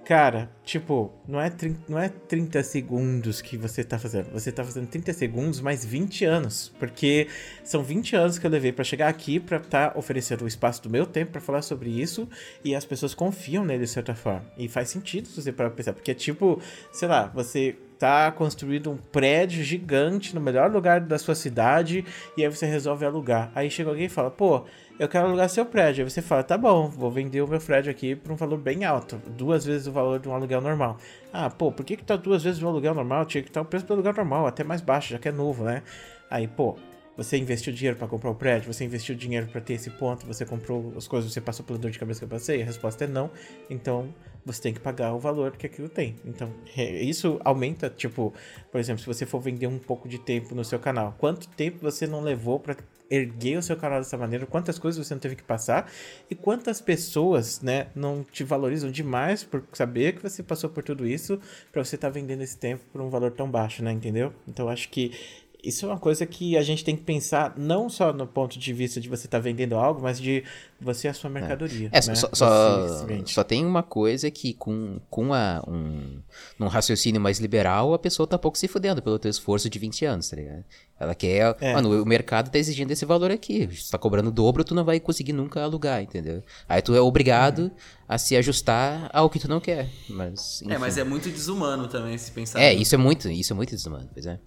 [0.07, 1.51] Cara, tipo, não é,
[1.85, 4.31] não é 30 segundos que você tá fazendo.
[4.31, 6.73] Você tá fazendo 30 segundos mais 20 anos.
[6.79, 7.27] Porque
[7.61, 10.89] são 20 anos que eu levei para chegar aqui para tá oferecendo o espaço do
[10.89, 12.25] meu tempo para falar sobre isso.
[12.63, 14.45] E as pessoas confiam nele de certa forma.
[14.57, 15.91] E faz sentido se você para pensar.
[15.91, 16.57] Porque, tipo,
[16.93, 22.05] sei lá, você tá construindo um prédio gigante no melhor lugar da sua cidade.
[22.37, 23.51] E aí você resolve alugar.
[23.55, 24.65] Aí chega alguém e fala, pô
[24.99, 26.03] eu quero alugar seu prédio.
[26.03, 28.83] Aí você fala, tá bom, vou vender o meu prédio aqui por um valor bem
[28.83, 30.97] alto, duas vezes o valor de um aluguel normal.
[31.31, 33.25] Ah, pô, por que que tá duas vezes o aluguel normal?
[33.25, 35.31] Tinha que estar tá o preço do aluguel normal, até mais baixo, já que é
[35.31, 35.83] novo, né?
[36.29, 36.75] Aí, pô,
[37.15, 40.45] você investiu dinheiro para comprar o prédio, você investiu dinheiro para ter esse ponto, você
[40.45, 42.61] comprou as coisas, você passou pela dor de cabeça que eu passei?
[42.61, 43.29] A resposta é não.
[43.69, 44.13] Então,
[44.47, 46.15] você tem que pagar o valor que aquilo tem.
[46.25, 48.33] Então, é, isso aumenta, tipo,
[48.71, 51.79] por exemplo, se você for vender um pouco de tempo no seu canal, quanto tempo
[51.81, 52.75] você não levou para
[53.09, 55.89] erguer o seu canal dessa maneira, quantas coisas você não teve que passar
[56.29, 61.07] e quantas pessoas, né, não te valorizam demais por saber que você passou por tudo
[61.07, 61.39] isso
[61.71, 64.33] para você estar tá vendendo esse tempo por um valor tão baixo, né, entendeu?
[64.47, 65.11] Então acho que
[65.67, 68.73] isso é uma coisa que a gente tem que pensar não só no ponto de
[68.73, 70.43] vista de você estar tá vendendo algo, mas de
[70.79, 71.89] você é a sua mercadoria.
[71.91, 72.15] É, é né?
[72.15, 76.21] só, só, só, tem uma coisa que com, com a, um,
[76.59, 80.05] um raciocínio mais liberal, a pessoa tá pouco se fudendo pelo teu esforço de 20
[80.05, 80.63] anos, tá ligado?
[80.99, 81.55] Ela quer.
[81.59, 81.73] É.
[81.73, 83.69] Mano, o mercado tá exigindo esse valor aqui.
[83.75, 86.41] Se tá cobrando o dobro, tu não vai conseguir nunca alugar, entendeu?
[86.67, 87.71] Aí tu é obrigado uhum.
[88.07, 89.89] a se ajustar ao que tu não quer.
[90.09, 90.61] Mas.
[90.61, 90.73] Enfim.
[90.73, 92.59] É, mas é muito desumano também se pensar.
[92.59, 94.39] É, isso é muito, isso é muito desumano, pois é.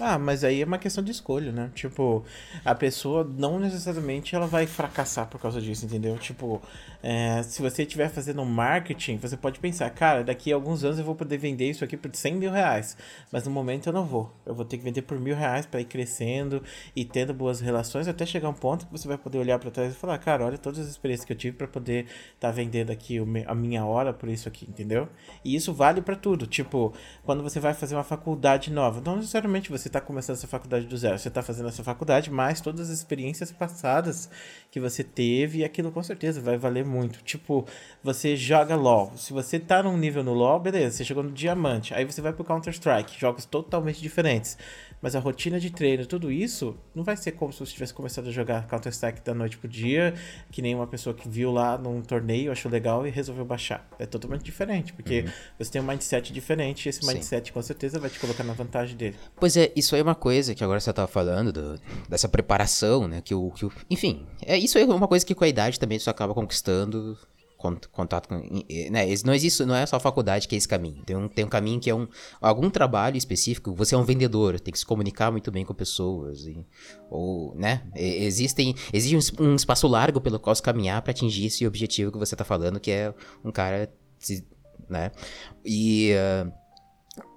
[0.00, 1.70] Ah, mas aí é uma questão de escolha, né?
[1.74, 2.24] Tipo,
[2.64, 6.16] a pessoa não necessariamente ela vai fracassar por causa disso, entendeu?
[6.18, 6.62] Tipo,
[7.00, 11.04] é, se você estiver fazendo marketing, você pode pensar, cara, daqui a alguns anos eu
[11.04, 12.96] vou poder vender isso aqui por 100 mil reais.
[13.30, 14.32] Mas no momento eu não vou.
[14.44, 16.62] Eu vou ter que vender por mil reais para ir crescendo
[16.96, 19.92] e tendo boas relações até chegar um ponto que você vai poder olhar para trás
[19.92, 22.90] e falar, cara, olha todas as experiências que eu tive para poder estar tá vendendo
[22.90, 25.08] aqui a minha hora por isso aqui, entendeu?
[25.44, 26.46] E isso vale para tudo.
[26.46, 26.92] Tipo,
[27.24, 30.96] quando você vai fazer uma faculdade nova, não necessariamente você está começando essa faculdade do
[30.96, 31.16] zero.
[31.16, 34.28] Você está fazendo essa faculdade, mas todas as experiências passadas
[34.70, 37.22] que você teve, aquilo com certeza vai valer muito.
[37.22, 37.66] Tipo,
[38.02, 39.12] você joga LOL.
[39.16, 41.94] Se você tá num nível no LOL, beleza, você chegou no diamante.
[41.94, 44.56] Aí você vai pro Counter-Strike, jogos totalmente diferentes.
[45.00, 48.28] Mas a rotina de treino, tudo isso, não vai ser como se você tivesse começado
[48.28, 50.14] a jogar Counter-Strike da noite pro dia,
[50.50, 53.88] que nem uma pessoa que viu lá num torneio, achou legal e resolveu baixar.
[53.98, 55.32] É totalmente diferente, porque uhum.
[55.58, 57.52] você tem um mindset diferente e esse mindset Sim.
[57.52, 59.16] com certeza vai te colocar na vantagem dele.
[59.36, 63.06] Pois é, isso aí é uma coisa que agora você tava falando, do, dessa preparação,
[63.06, 63.20] né?
[63.20, 65.78] Que o, que o, enfim, é, isso aí é uma coisa que com a idade
[65.78, 67.16] também você acaba conquistando
[67.58, 68.36] contato com.
[68.90, 71.02] Né, não existe, não é só faculdade que é esse caminho.
[71.04, 72.06] Tem um, tem um caminho que é um,
[72.40, 73.74] algum trabalho específico.
[73.74, 76.46] Você é um vendedor, tem que se comunicar muito bem com pessoas.
[76.46, 76.64] E,
[77.10, 77.82] ou, né?
[77.96, 82.18] Existem, existe um, um espaço largo pelo qual se caminhar para atingir esse objetivo que
[82.18, 83.12] você tá falando, que é
[83.44, 83.92] um cara.
[84.88, 85.10] Né?
[85.64, 86.12] E.
[86.14, 86.48] Uh,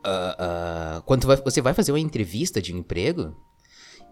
[0.05, 3.35] uh, uh, quando você vai fazer uma entrevista de um emprego,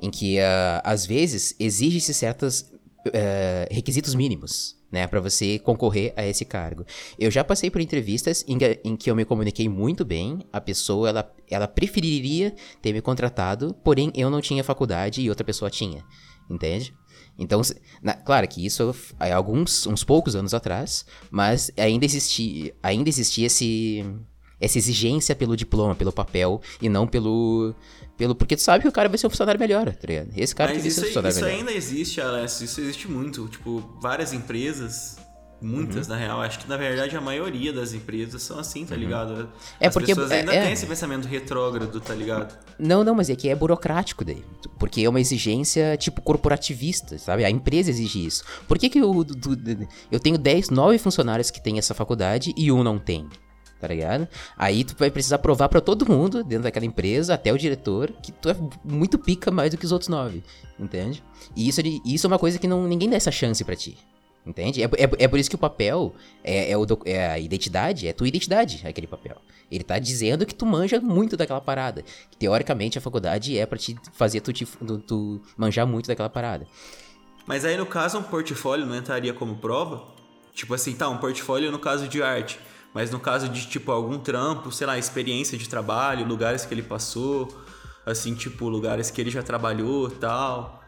[0.02, 0.38] em que
[0.82, 2.72] às vezes exige-se certos
[3.14, 6.86] eh, requisitos mínimos né, para você concorrer a esse cargo.
[7.18, 11.10] Eu já passei por entrevistas em, em, que eu me comuniquei muito bem, a pessoa
[11.10, 16.04] ela, ela preferiria ter me contratado, porém eu não tinha faculdade e outra pessoa tinha,
[16.50, 16.94] entende?
[17.38, 17.62] Então,
[18.04, 23.48] na, claro que isso é alguns, uns poucos anos atrás, mas ainda existia, ainda existia
[23.48, 24.06] esse,
[24.60, 27.74] essa exigência pelo diploma, pelo papel e não pelo
[28.18, 30.30] pelo, porque tu sabe que o cara vai ser um funcionário melhor, tá ligado?
[30.36, 31.58] Esse cara Mas que vai ser um funcionário isso melhor.
[31.58, 32.62] Isso ainda existe, Alex.
[32.62, 33.48] Isso existe muito.
[33.48, 35.18] Tipo, várias empresas
[35.62, 36.14] Muitas, uhum.
[36.14, 36.42] na real.
[36.42, 39.02] Acho que, na verdade, a maioria das empresas são assim, tá uhum.
[39.02, 39.50] ligado?
[39.80, 40.16] É As porque...
[40.16, 42.58] pessoas ainda é, têm esse pensamento retrógrado, tá ligado?
[42.78, 44.44] Não, não, mas é que é burocrático daí.
[44.78, 47.44] Porque é uma exigência, tipo, corporativista, sabe?
[47.44, 48.44] A empresa exige isso.
[48.68, 49.26] Por que que eu,
[50.10, 53.28] eu tenho 10, 9 funcionários que têm essa faculdade e um não tem?
[53.80, 54.28] Tá ligado?
[54.58, 58.32] Aí tu vai precisar provar para todo mundo dentro daquela empresa, até o diretor, que
[58.32, 60.44] tu é muito pica mais do que os outros nove,
[60.78, 61.24] entende?
[61.56, 63.98] E isso, isso é uma coisa que não, ninguém dá essa chance para ti.
[64.46, 64.82] Entende?
[64.82, 68.14] É, é, é, por isso que o papel é, é, o, é a identidade, é
[68.14, 69.38] tua identidade, aquele papel.
[69.70, 72.04] Ele tá dizendo que tu manja muito daquela parada.
[72.32, 74.66] Que, teoricamente a faculdade é para te fazer tu, te,
[75.06, 76.66] tu manjar muito daquela parada.
[77.46, 80.04] Mas aí no caso um portfólio não entraria como prova?
[80.54, 82.60] Tipo assim, tá, um portfólio no caso de arte.
[82.94, 86.82] Mas no caso de, tipo, algum trampo, sei lá, experiência de trabalho, lugares que ele
[86.82, 87.48] passou,
[88.06, 90.84] assim, tipo, lugares que ele já trabalhou tal.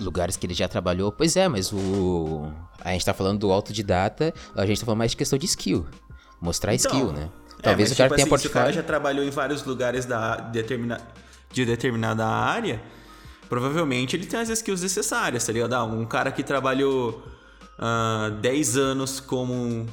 [0.00, 2.52] Lugares que ele já trabalhou, pois é, mas o.
[2.80, 5.84] A gente tá falando do autodidata, a gente tá falando mais de questão de skill.
[6.40, 7.28] Mostrar então, skill, né?
[7.58, 8.40] É, Talvez é, mas, o cara tipo tenha assim, portfólio.
[8.40, 11.00] Se o cara já trabalhou em vários lugares da, determina,
[11.52, 12.80] de determinada área,
[13.48, 15.72] provavelmente ele tem as skills necessárias, tá ligado?
[15.72, 17.20] Ah, um cara que trabalhou
[17.78, 19.86] uh, ah, 10 anos como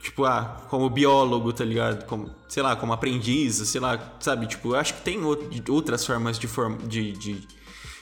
[0.00, 2.06] Tipo, ah, como biólogo, tá ligado?
[2.06, 4.46] Como, sei lá, como aprendiz, sei lá, sabe?
[4.46, 5.20] Tipo, eu acho que tem
[5.68, 7.46] outras formas de, form de, de,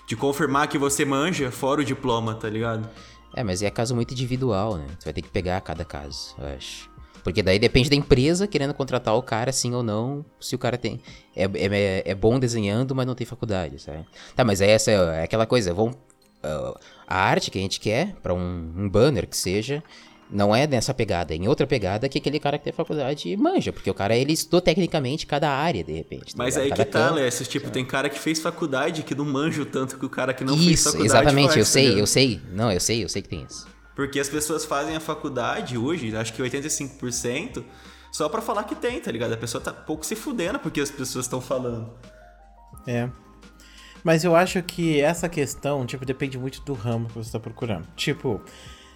[0.07, 2.89] de confirmar que você manja fora o diploma, tá ligado?
[3.35, 4.87] É, mas é caso muito individual, né?
[4.97, 6.89] Você vai ter que pegar cada caso, eu acho.
[7.25, 10.79] Porque daí depende da empresa querendo contratar o cara, sim ou não, se o cara
[10.79, 11.01] tem.
[11.35, 14.07] É, é, é bom desenhando, mas não tem faculdade, sabe?
[14.37, 15.97] Tá, mas é essa é aquela coisa, vamos.
[16.45, 19.83] Uh, a arte que a gente quer, para um, um banner que seja,
[20.31, 23.73] não é nessa pegada, é em outra pegada que aquele cara que tem faculdade manja,
[23.73, 26.37] porque o cara ele estudou tecnicamente cada área, de repente.
[26.37, 29.25] Tá Mas aí cada que tá, Lécio, tipo, tem cara que fez faculdade que não
[29.25, 31.07] manja o tanto que o cara que não isso, fez faculdade.
[31.07, 32.41] Exatamente, faz, eu sei, tá eu sei.
[32.53, 33.67] Não, eu sei, eu sei que tem isso.
[33.97, 37.65] Porque as pessoas fazem a faculdade hoje, acho que 85%,
[38.13, 39.33] só para falar que tem, tá ligado?
[39.33, 41.91] A pessoa tá pouco se fudendo porque as pessoas estão falando.
[42.87, 43.09] É.
[44.05, 47.87] Mas eu acho que essa questão, tipo, depende muito do ramo que você tá procurando.
[47.97, 48.41] Tipo,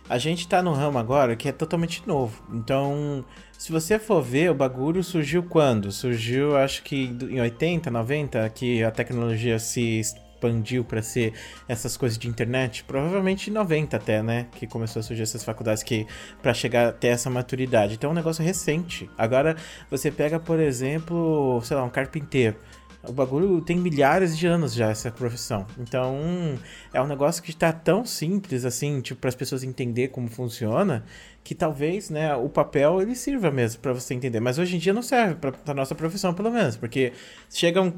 [0.08, 2.42] a gente tá no ramo agora que é totalmente novo.
[2.52, 3.24] Então,
[3.56, 5.92] se você for ver, o bagulho surgiu quando?
[5.92, 11.32] Surgiu, acho que em 80, 90, que a tecnologia se expandiu para ser
[11.68, 15.84] essas coisas de internet, provavelmente em 90 até, né, que começou a surgir essas faculdades
[15.84, 16.06] que
[16.42, 17.94] para chegar até essa maturidade.
[17.94, 19.08] Então é um negócio recente.
[19.16, 19.56] Agora
[19.88, 22.56] você pega, por exemplo, sei lá, um carpinteiro.
[23.04, 25.66] O bagulho tem milhares de anos já, essa profissão.
[25.78, 26.58] Então,
[26.92, 31.04] é um negócio que está tão simples, assim, tipo, para as pessoas entender como funciona,
[31.42, 34.38] que talvez, né, o papel ele sirva mesmo para você entender.
[34.38, 37.12] Mas hoje em dia não serve para a nossa profissão, pelo menos, porque
[37.50, 37.92] chega um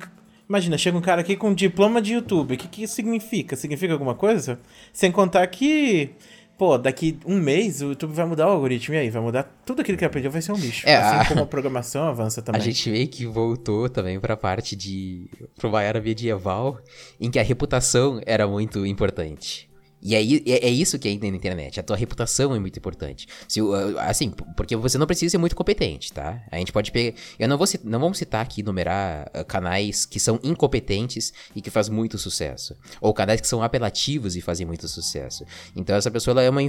[0.46, 2.54] Imagina, chega um cara aqui com diploma de YouTube.
[2.54, 3.56] O que, que isso significa?
[3.56, 4.58] Significa alguma coisa?
[4.92, 6.10] Sem contar que,
[6.58, 8.94] pô, daqui um mês o YouTube vai mudar o algoritmo.
[8.94, 9.10] E aí?
[9.10, 10.88] Vai mudar tudo aquilo que aprendeu, vai ser um lixo.
[10.88, 11.24] É, assim a...
[11.26, 12.60] como a programação avança também.
[12.60, 15.28] A gente meio que voltou também pra parte de.
[15.56, 16.78] pra uma era medieval
[17.20, 19.68] em que a reputação era muito importante.
[20.04, 21.80] E aí é, é, isso que é na internet.
[21.80, 23.26] A tua reputação é muito importante.
[23.48, 23.60] Se,
[24.00, 26.42] assim, porque você não precisa ser muito competente, tá?
[26.50, 27.16] A gente pode pegar.
[27.38, 31.70] Eu não vou não vamos citar aqui, numerar uh, canais que são incompetentes e que
[31.70, 32.76] fazem muito sucesso.
[33.00, 35.46] Ou canais que são apelativos e fazem muito sucesso.
[35.74, 36.62] Então essa pessoa ela é uma.
[36.62, 36.68] Em,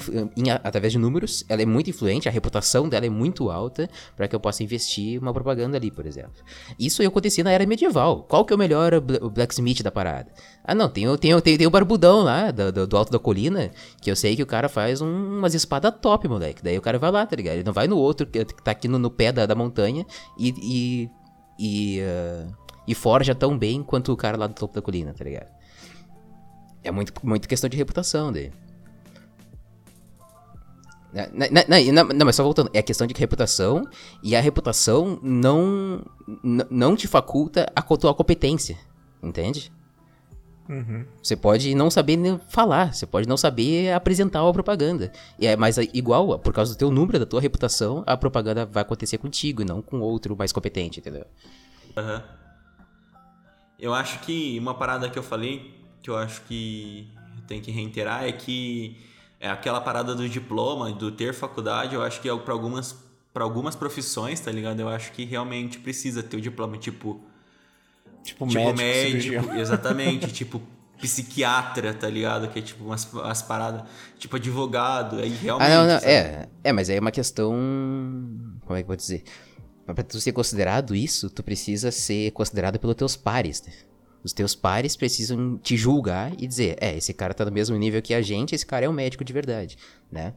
[0.64, 4.36] através de números, ela é muito influente, a reputação dela é muito alta para que
[4.36, 6.42] eu possa investir uma propaganda ali, por exemplo.
[6.80, 8.24] Isso acontecia na era medieval.
[8.24, 10.32] Qual que é o melhor blacksmith da parada?
[10.68, 14.10] Ah, não, tem, tem, tem, tem o barbudão lá, do, do, alto da colina, que
[14.10, 16.64] eu sei que o cara faz um, umas espadas top, moleque.
[16.64, 17.56] Daí o cara vai lá, tá ligado?
[17.56, 20.06] Ele não vai no outro, que tá aqui no, no pé da, da montanha,
[20.38, 20.54] e.
[20.62, 21.10] e,
[21.58, 25.24] e, uh, e forja tão bem quanto o cara lá do topo da colina, tá
[25.24, 25.50] ligado?
[26.84, 28.32] É muito, muito questão de reputação
[31.92, 33.88] não, não, mas só voltando, é a questão de reputação,
[34.22, 36.06] e a reputação não,
[36.70, 38.78] não te faculta a tua competência,
[39.24, 39.72] entende?
[40.68, 41.06] Uhum.
[41.22, 42.18] Você pode não saber
[42.50, 45.12] falar, você pode não saber apresentar a propaganda.
[45.38, 48.82] E é, mas igual, por causa do teu número, da tua reputação, a propaganda vai
[48.82, 51.26] acontecer contigo e não com outro mais competente, entendeu?
[51.96, 52.22] Uhum.
[53.80, 57.08] Eu acho que uma parada que eu falei, que eu acho que
[57.48, 58.98] tem que reiterar, é que
[59.40, 62.96] é aquela parada do diploma, do ter faculdade, eu acho que é para algumas,
[63.34, 64.80] pra algumas profissões, tá ligado?
[64.80, 67.22] Eu acho que realmente precisa ter o diploma, tipo
[68.26, 70.60] Tipo, tipo médico, médico exatamente, tipo
[71.00, 72.48] psiquiatra, tá ligado?
[72.50, 73.84] Que é tipo umas, umas paradas,
[74.18, 75.72] tipo advogado, aí realmente.
[75.72, 77.52] Ah, não, não, é, é, mas aí é uma questão.
[78.66, 79.24] Como é que eu vou dizer?
[79.86, 83.72] Pra tu ser considerado isso, tu precisa ser considerado pelos teus pares, né?
[84.24, 88.02] Os teus pares precisam te julgar e dizer, é, esse cara tá no mesmo nível
[88.02, 89.78] que a gente, esse cara é um médico de verdade,
[90.12, 90.34] né?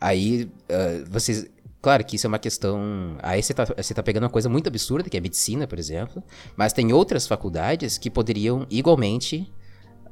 [0.00, 1.46] Aí, uh, vocês,
[1.86, 3.16] Claro que isso é uma questão.
[3.22, 6.20] Aí você tá, você tá pegando uma coisa muito absurda, que é medicina, por exemplo.
[6.56, 9.48] Mas tem outras faculdades que poderiam igualmente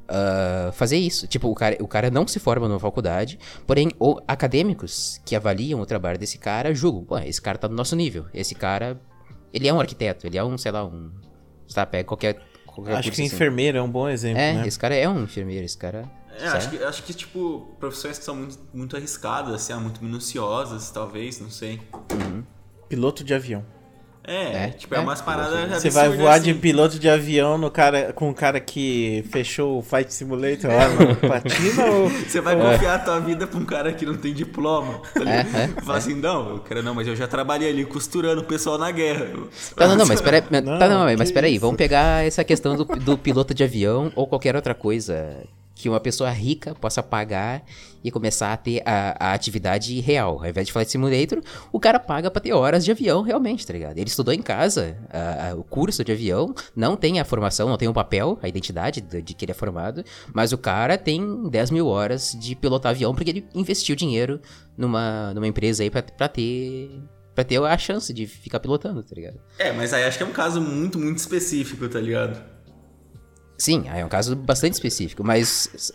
[0.03, 1.27] uh, fazer isso.
[1.27, 5.81] Tipo, o cara, o cara não se forma numa faculdade, porém, ou acadêmicos que avaliam
[5.81, 7.03] o trabalho desse cara julgam.
[7.03, 8.25] Pô, esse cara tá no nosso nível.
[8.33, 8.97] Esse cara.
[9.53, 11.11] Ele é um arquiteto, ele é um, sei lá, um.
[11.73, 12.37] Tá, pega qualquer.
[12.65, 13.35] qualquer Acho que assim.
[13.35, 14.39] enfermeiro é um bom exemplo.
[14.39, 14.65] É, né?
[14.65, 16.09] esse cara é um enfermeiro, esse cara.
[16.39, 20.89] É, acho que, acho que, tipo, profissões que são muito, muito arriscadas, assim, muito minuciosas,
[20.91, 21.81] talvez, não sei.
[22.11, 22.43] Uhum.
[22.89, 23.65] Piloto de avião.
[24.27, 26.45] É, é, tipo, é, é umas paradas Você vai voar assim.
[26.45, 30.89] de piloto de avião no cara, com o cara que fechou o Fight Simulator lá
[30.89, 32.09] no Patina ou...
[32.09, 35.39] Você vai confiar a tua vida pra um cara que não tem diploma, tá é,
[35.41, 35.97] é, Fala é.
[35.99, 39.27] assim, não, eu quero não, mas eu já trabalhei ali costurando o pessoal na guerra.
[39.75, 42.83] Tá, não, não, mas peraí, não, tá, não, mas peraí, vamos pegar essa questão do,
[42.83, 45.37] do piloto de avião ou qualquer outra coisa
[45.75, 47.63] que uma pessoa rica possa pagar
[48.01, 50.39] e começar a ter a, a, atividade real.
[50.39, 53.73] Ao invés de Flight Simulator, o cara paga pra ter horas de avião realmente, tá
[53.73, 53.97] ligado?
[53.97, 57.77] Ele estudou em casa a, a, o curso de avião, não tem a formação, não
[57.77, 60.03] tem o papel, a identidade de, de, que ele é formado,
[60.33, 64.39] mas o cara tem 10 mil horas de pilotar avião porque ele investiu dinheiro
[64.77, 66.89] numa, numa empresa aí pra, pra ter
[67.33, 69.41] pra ter a chance de ficar pilotando, tá ligado?
[69.59, 72.54] É, mas aí acho que é um caso muito, muito específico, tá ligado?
[73.57, 75.91] Sim, é um caso bastante específico, mas.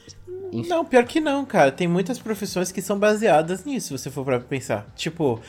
[0.52, 0.68] Enfim.
[0.68, 1.70] Não, pior que não, cara.
[1.70, 4.86] Tem muitas profissões que são baseadas nisso, se você for pra pensar.
[4.96, 5.40] Tipo,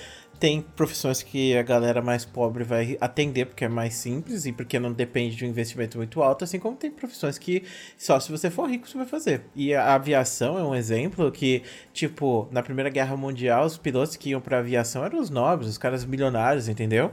[0.42, 4.80] tem profissões que a galera mais pobre vai atender porque é mais simples e porque
[4.80, 7.64] não depende de um investimento muito alto, assim como tem profissões que
[7.96, 9.44] só se você for rico você vai fazer.
[9.56, 11.62] E a aviação é um exemplo que,
[11.94, 15.78] tipo, na Primeira Guerra Mundial, os pilotos que iam pra aviação eram os nobres, os
[15.78, 17.12] caras milionários, entendeu?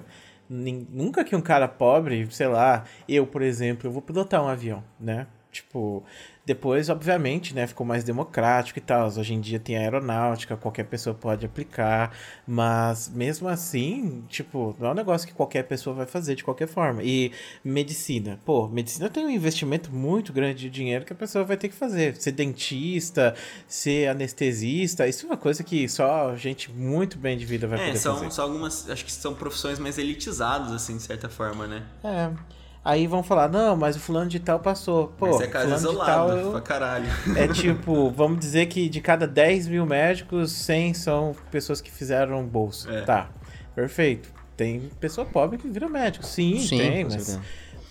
[0.48, 4.82] Nunca que um cara pobre, sei lá, eu, por exemplo, eu vou pilotar um avião,
[4.98, 5.26] né?
[5.50, 6.02] Tipo,
[6.48, 9.06] depois, obviamente, né, ficou mais democrático e tal.
[9.06, 14.90] Hoje em dia tem aeronáutica, qualquer pessoa pode aplicar, mas mesmo assim, tipo, não é
[14.92, 17.02] um negócio que qualquer pessoa vai fazer de qualquer forma.
[17.02, 17.32] E
[17.62, 21.68] medicina, pô, medicina tem um investimento muito grande de dinheiro que a pessoa vai ter
[21.68, 22.16] que fazer.
[22.16, 23.34] Ser dentista,
[23.66, 27.86] ser anestesista, isso é uma coisa que só gente muito bem de vida vai é,
[27.88, 28.30] poder são, fazer.
[28.30, 31.82] São algumas, acho que são profissões mais elitizadas, assim, de certa forma, né?
[32.02, 32.57] É.
[32.84, 35.08] Aí vão falar, não, mas o fulano de tal passou.
[35.18, 37.06] Pô, mas é caso isolado, de tal, pra caralho.
[37.36, 42.44] É tipo, vamos dizer que de cada 10 mil médicos, 100 são pessoas que fizeram
[42.46, 42.90] bolsa.
[42.90, 43.02] É.
[43.02, 43.28] Tá,
[43.74, 44.30] perfeito.
[44.56, 46.24] Tem pessoa pobre que vira médico.
[46.24, 47.12] Sim, Sim tem, mas...
[47.14, 47.42] Certeza.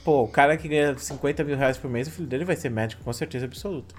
[0.04, 2.70] Pô, o cara que ganha 50 mil reais por mês, o filho dele vai ser
[2.70, 3.94] médico com certeza absoluta.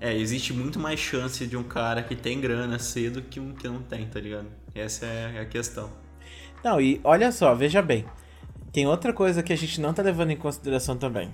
[0.00, 3.66] É, existe muito mais chance de um cara que tem grana cedo que um que
[3.66, 4.46] não tem, tá ligado?
[4.72, 5.90] Essa é a questão.
[6.62, 8.04] Não, e olha só, veja bem.
[8.78, 11.32] Tem outra coisa que a gente não tá levando em consideração também.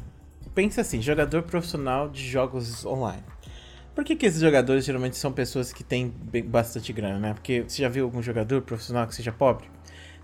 [0.54, 3.22] Pensa assim, jogador profissional de jogos online.
[3.94, 6.08] Por que, que esses jogadores geralmente são pessoas que têm
[6.46, 7.34] bastante grana, né?
[7.34, 9.66] Porque você já viu algum jogador profissional que seja pobre?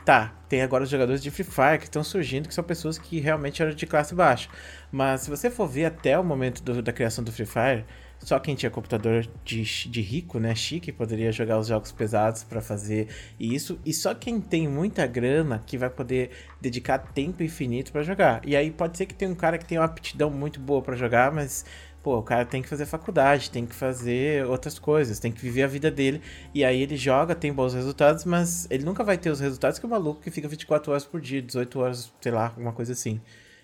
[0.02, 3.20] Tá, tem agora os jogadores de Free Fire que estão surgindo, que são pessoas que
[3.20, 4.48] realmente eram de classe baixa.
[4.90, 7.84] Mas se você for ver até o momento do, da criação do Free Fire,
[8.22, 12.60] só quem tinha computador de, de rico, né, chique, poderia jogar os jogos pesados para
[12.60, 13.08] fazer
[13.38, 13.78] isso.
[13.84, 18.42] E só quem tem muita grana que vai poder dedicar tempo infinito para jogar.
[18.46, 20.94] E aí pode ser que tenha um cara que tem uma aptidão muito boa para
[20.96, 21.64] jogar, mas
[22.02, 25.62] pô, o cara tem que fazer faculdade, tem que fazer outras coisas, tem que viver
[25.62, 26.20] a vida dele.
[26.54, 29.86] E aí ele joga, tem bons resultados, mas ele nunca vai ter os resultados que
[29.86, 33.20] o maluco que fica 24 horas por dia, 18 horas, sei lá, alguma coisa assim.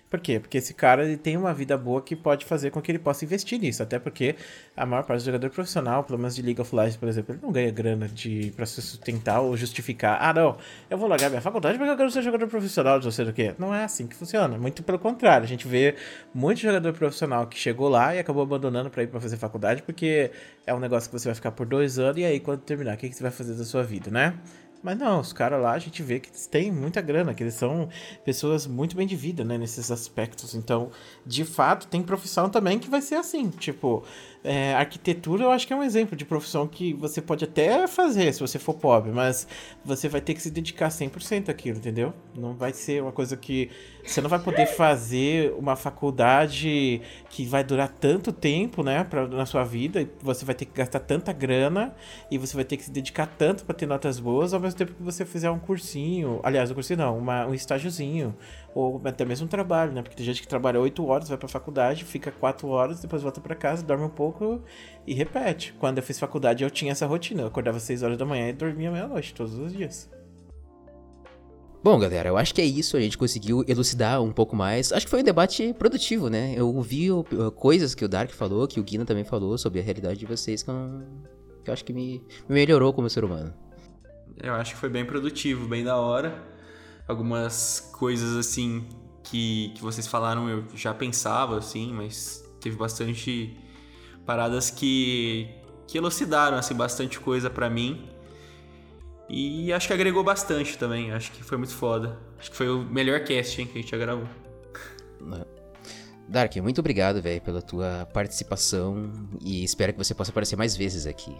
[0.09, 0.39] Por quê?
[0.39, 3.25] Porque esse cara ele tem uma vida boa que pode fazer com que ele possa
[3.25, 3.83] investir nisso.
[3.83, 4.35] Até porque
[4.75, 7.41] a maior parte do jogador profissional, pelo menos de League of Legends, por exemplo, ele
[7.43, 10.17] não ganha grana de, pra se sustentar ou justificar.
[10.21, 10.57] Ah, não,
[10.89, 13.53] eu vou largar minha faculdade porque eu quero ser jogador profissional de sei do que.
[13.59, 14.57] Não é assim que funciona.
[14.57, 15.43] Muito pelo contrário.
[15.43, 15.95] A gente vê
[16.33, 20.31] muito jogador profissional que chegou lá e acabou abandonando para ir para fazer faculdade porque
[20.65, 22.97] é um negócio que você vai ficar por dois anos e aí quando terminar, o
[22.97, 24.33] que, que você vai fazer da sua vida, né?
[24.83, 27.55] Mas não, os caras lá a gente vê que eles têm muita grana, que eles
[27.55, 27.89] são
[28.23, 30.55] pessoas muito bem de vida, né, nesses aspectos.
[30.55, 30.91] Então,
[31.25, 33.49] de fato, tem profissão também que vai ser assim.
[33.49, 34.03] Tipo,
[34.43, 38.33] é, arquitetura eu acho que é um exemplo de profissão que você pode até fazer
[38.33, 39.47] se você for pobre, mas
[39.83, 42.13] você vai ter que se dedicar 100% àquilo, entendeu?
[42.35, 43.69] Não vai ser uma coisa que
[44.05, 49.45] você não vai poder fazer uma faculdade que vai durar tanto tempo, né, pra, na
[49.45, 51.93] sua vida, você vai ter que gastar tanta grana
[52.31, 54.93] e você vai ter que se dedicar tanto para ter notas boas, ao mesmo tempo
[54.93, 58.35] que você fizer um cursinho, aliás, um cursinho não, uma, um estágiozinho,
[58.77, 60.03] ou até mesmo um trabalho, né?
[60.03, 63.41] Porque tem gente que trabalha 8 horas, vai pra faculdade, fica 4 horas, depois volta
[63.41, 64.61] para casa, dorme um pouco
[65.07, 65.73] e repete.
[65.79, 67.41] Quando eu fiz faculdade, eu tinha essa rotina.
[67.41, 70.07] Eu acordava 6 horas da manhã e dormia meia-noite, todos os dias.
[71.83, 72.95] Bom, galera, eu acho que é isso.
[72.95, 74.91] A gente conseguiu elucidar um pouco mais.
[74.91, 76.53] Acho que foi um debate produtivo, né?
[76.55, 77.07] Eu ouvi
[77.55, 80.61] coisas que o Dark falou, que o Guina também falou sobre a realidade de vocês,
[80.61, 80.75] que eu,
[81.63, 83.51] que eu acho que me, me melhorou como ser humano.
[84.39, 86.56] Eu acho que foi bem produtivo, bem da hora
[87.07, 88.87] algumas coisas assim
[89.23, 93.57] que, que vocês falaram eu já pensava assim, mas teve bastante
[94.25, 95.49] paradas que
[95.87, 98.09] que elucidaram assim bastante coisa para mim.
[99.29, 102.17] E acho que agregou bastante também, acho que foi muito foda.
[102.37, 104.27] Acho que foi o melhor cast que a gente já gravou.
[106.27, 111.05] Dark, muito obrigado, velho, pela tua participação e espero que você possa aparecer mais vezes
[111.05, 111.35] aqui.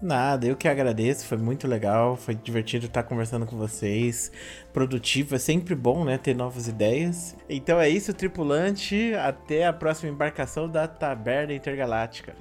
[0.00, 4.30] Nada, eu que agradeço, foi muito legal, foi divertido estar conversando com vocês.
[4.72, 7.34] Produtivo, é sempre bom, né, ter novas ideias.
[7.48, 12.36] Então é isso, tripulante, até a próxima embarcação da Taberna Intergaláctica.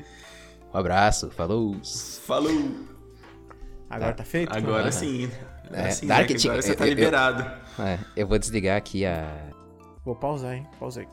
[0.73, 1.77] Um abraço, falou.
[2.25, 2.51] Falou.
[3.89, 4.55] Agora tá, tá feito?
[4.55, 5.31] Agora sim.
[5.71, 7.49] É, sim, Dark, né, agora você tá liberado.
[7.79, 9.33] Eu, é, eu vou desligar aqui a.
[10.03, 10.67] Vou pausar, hein?
[10.77, 11.07] Pausei.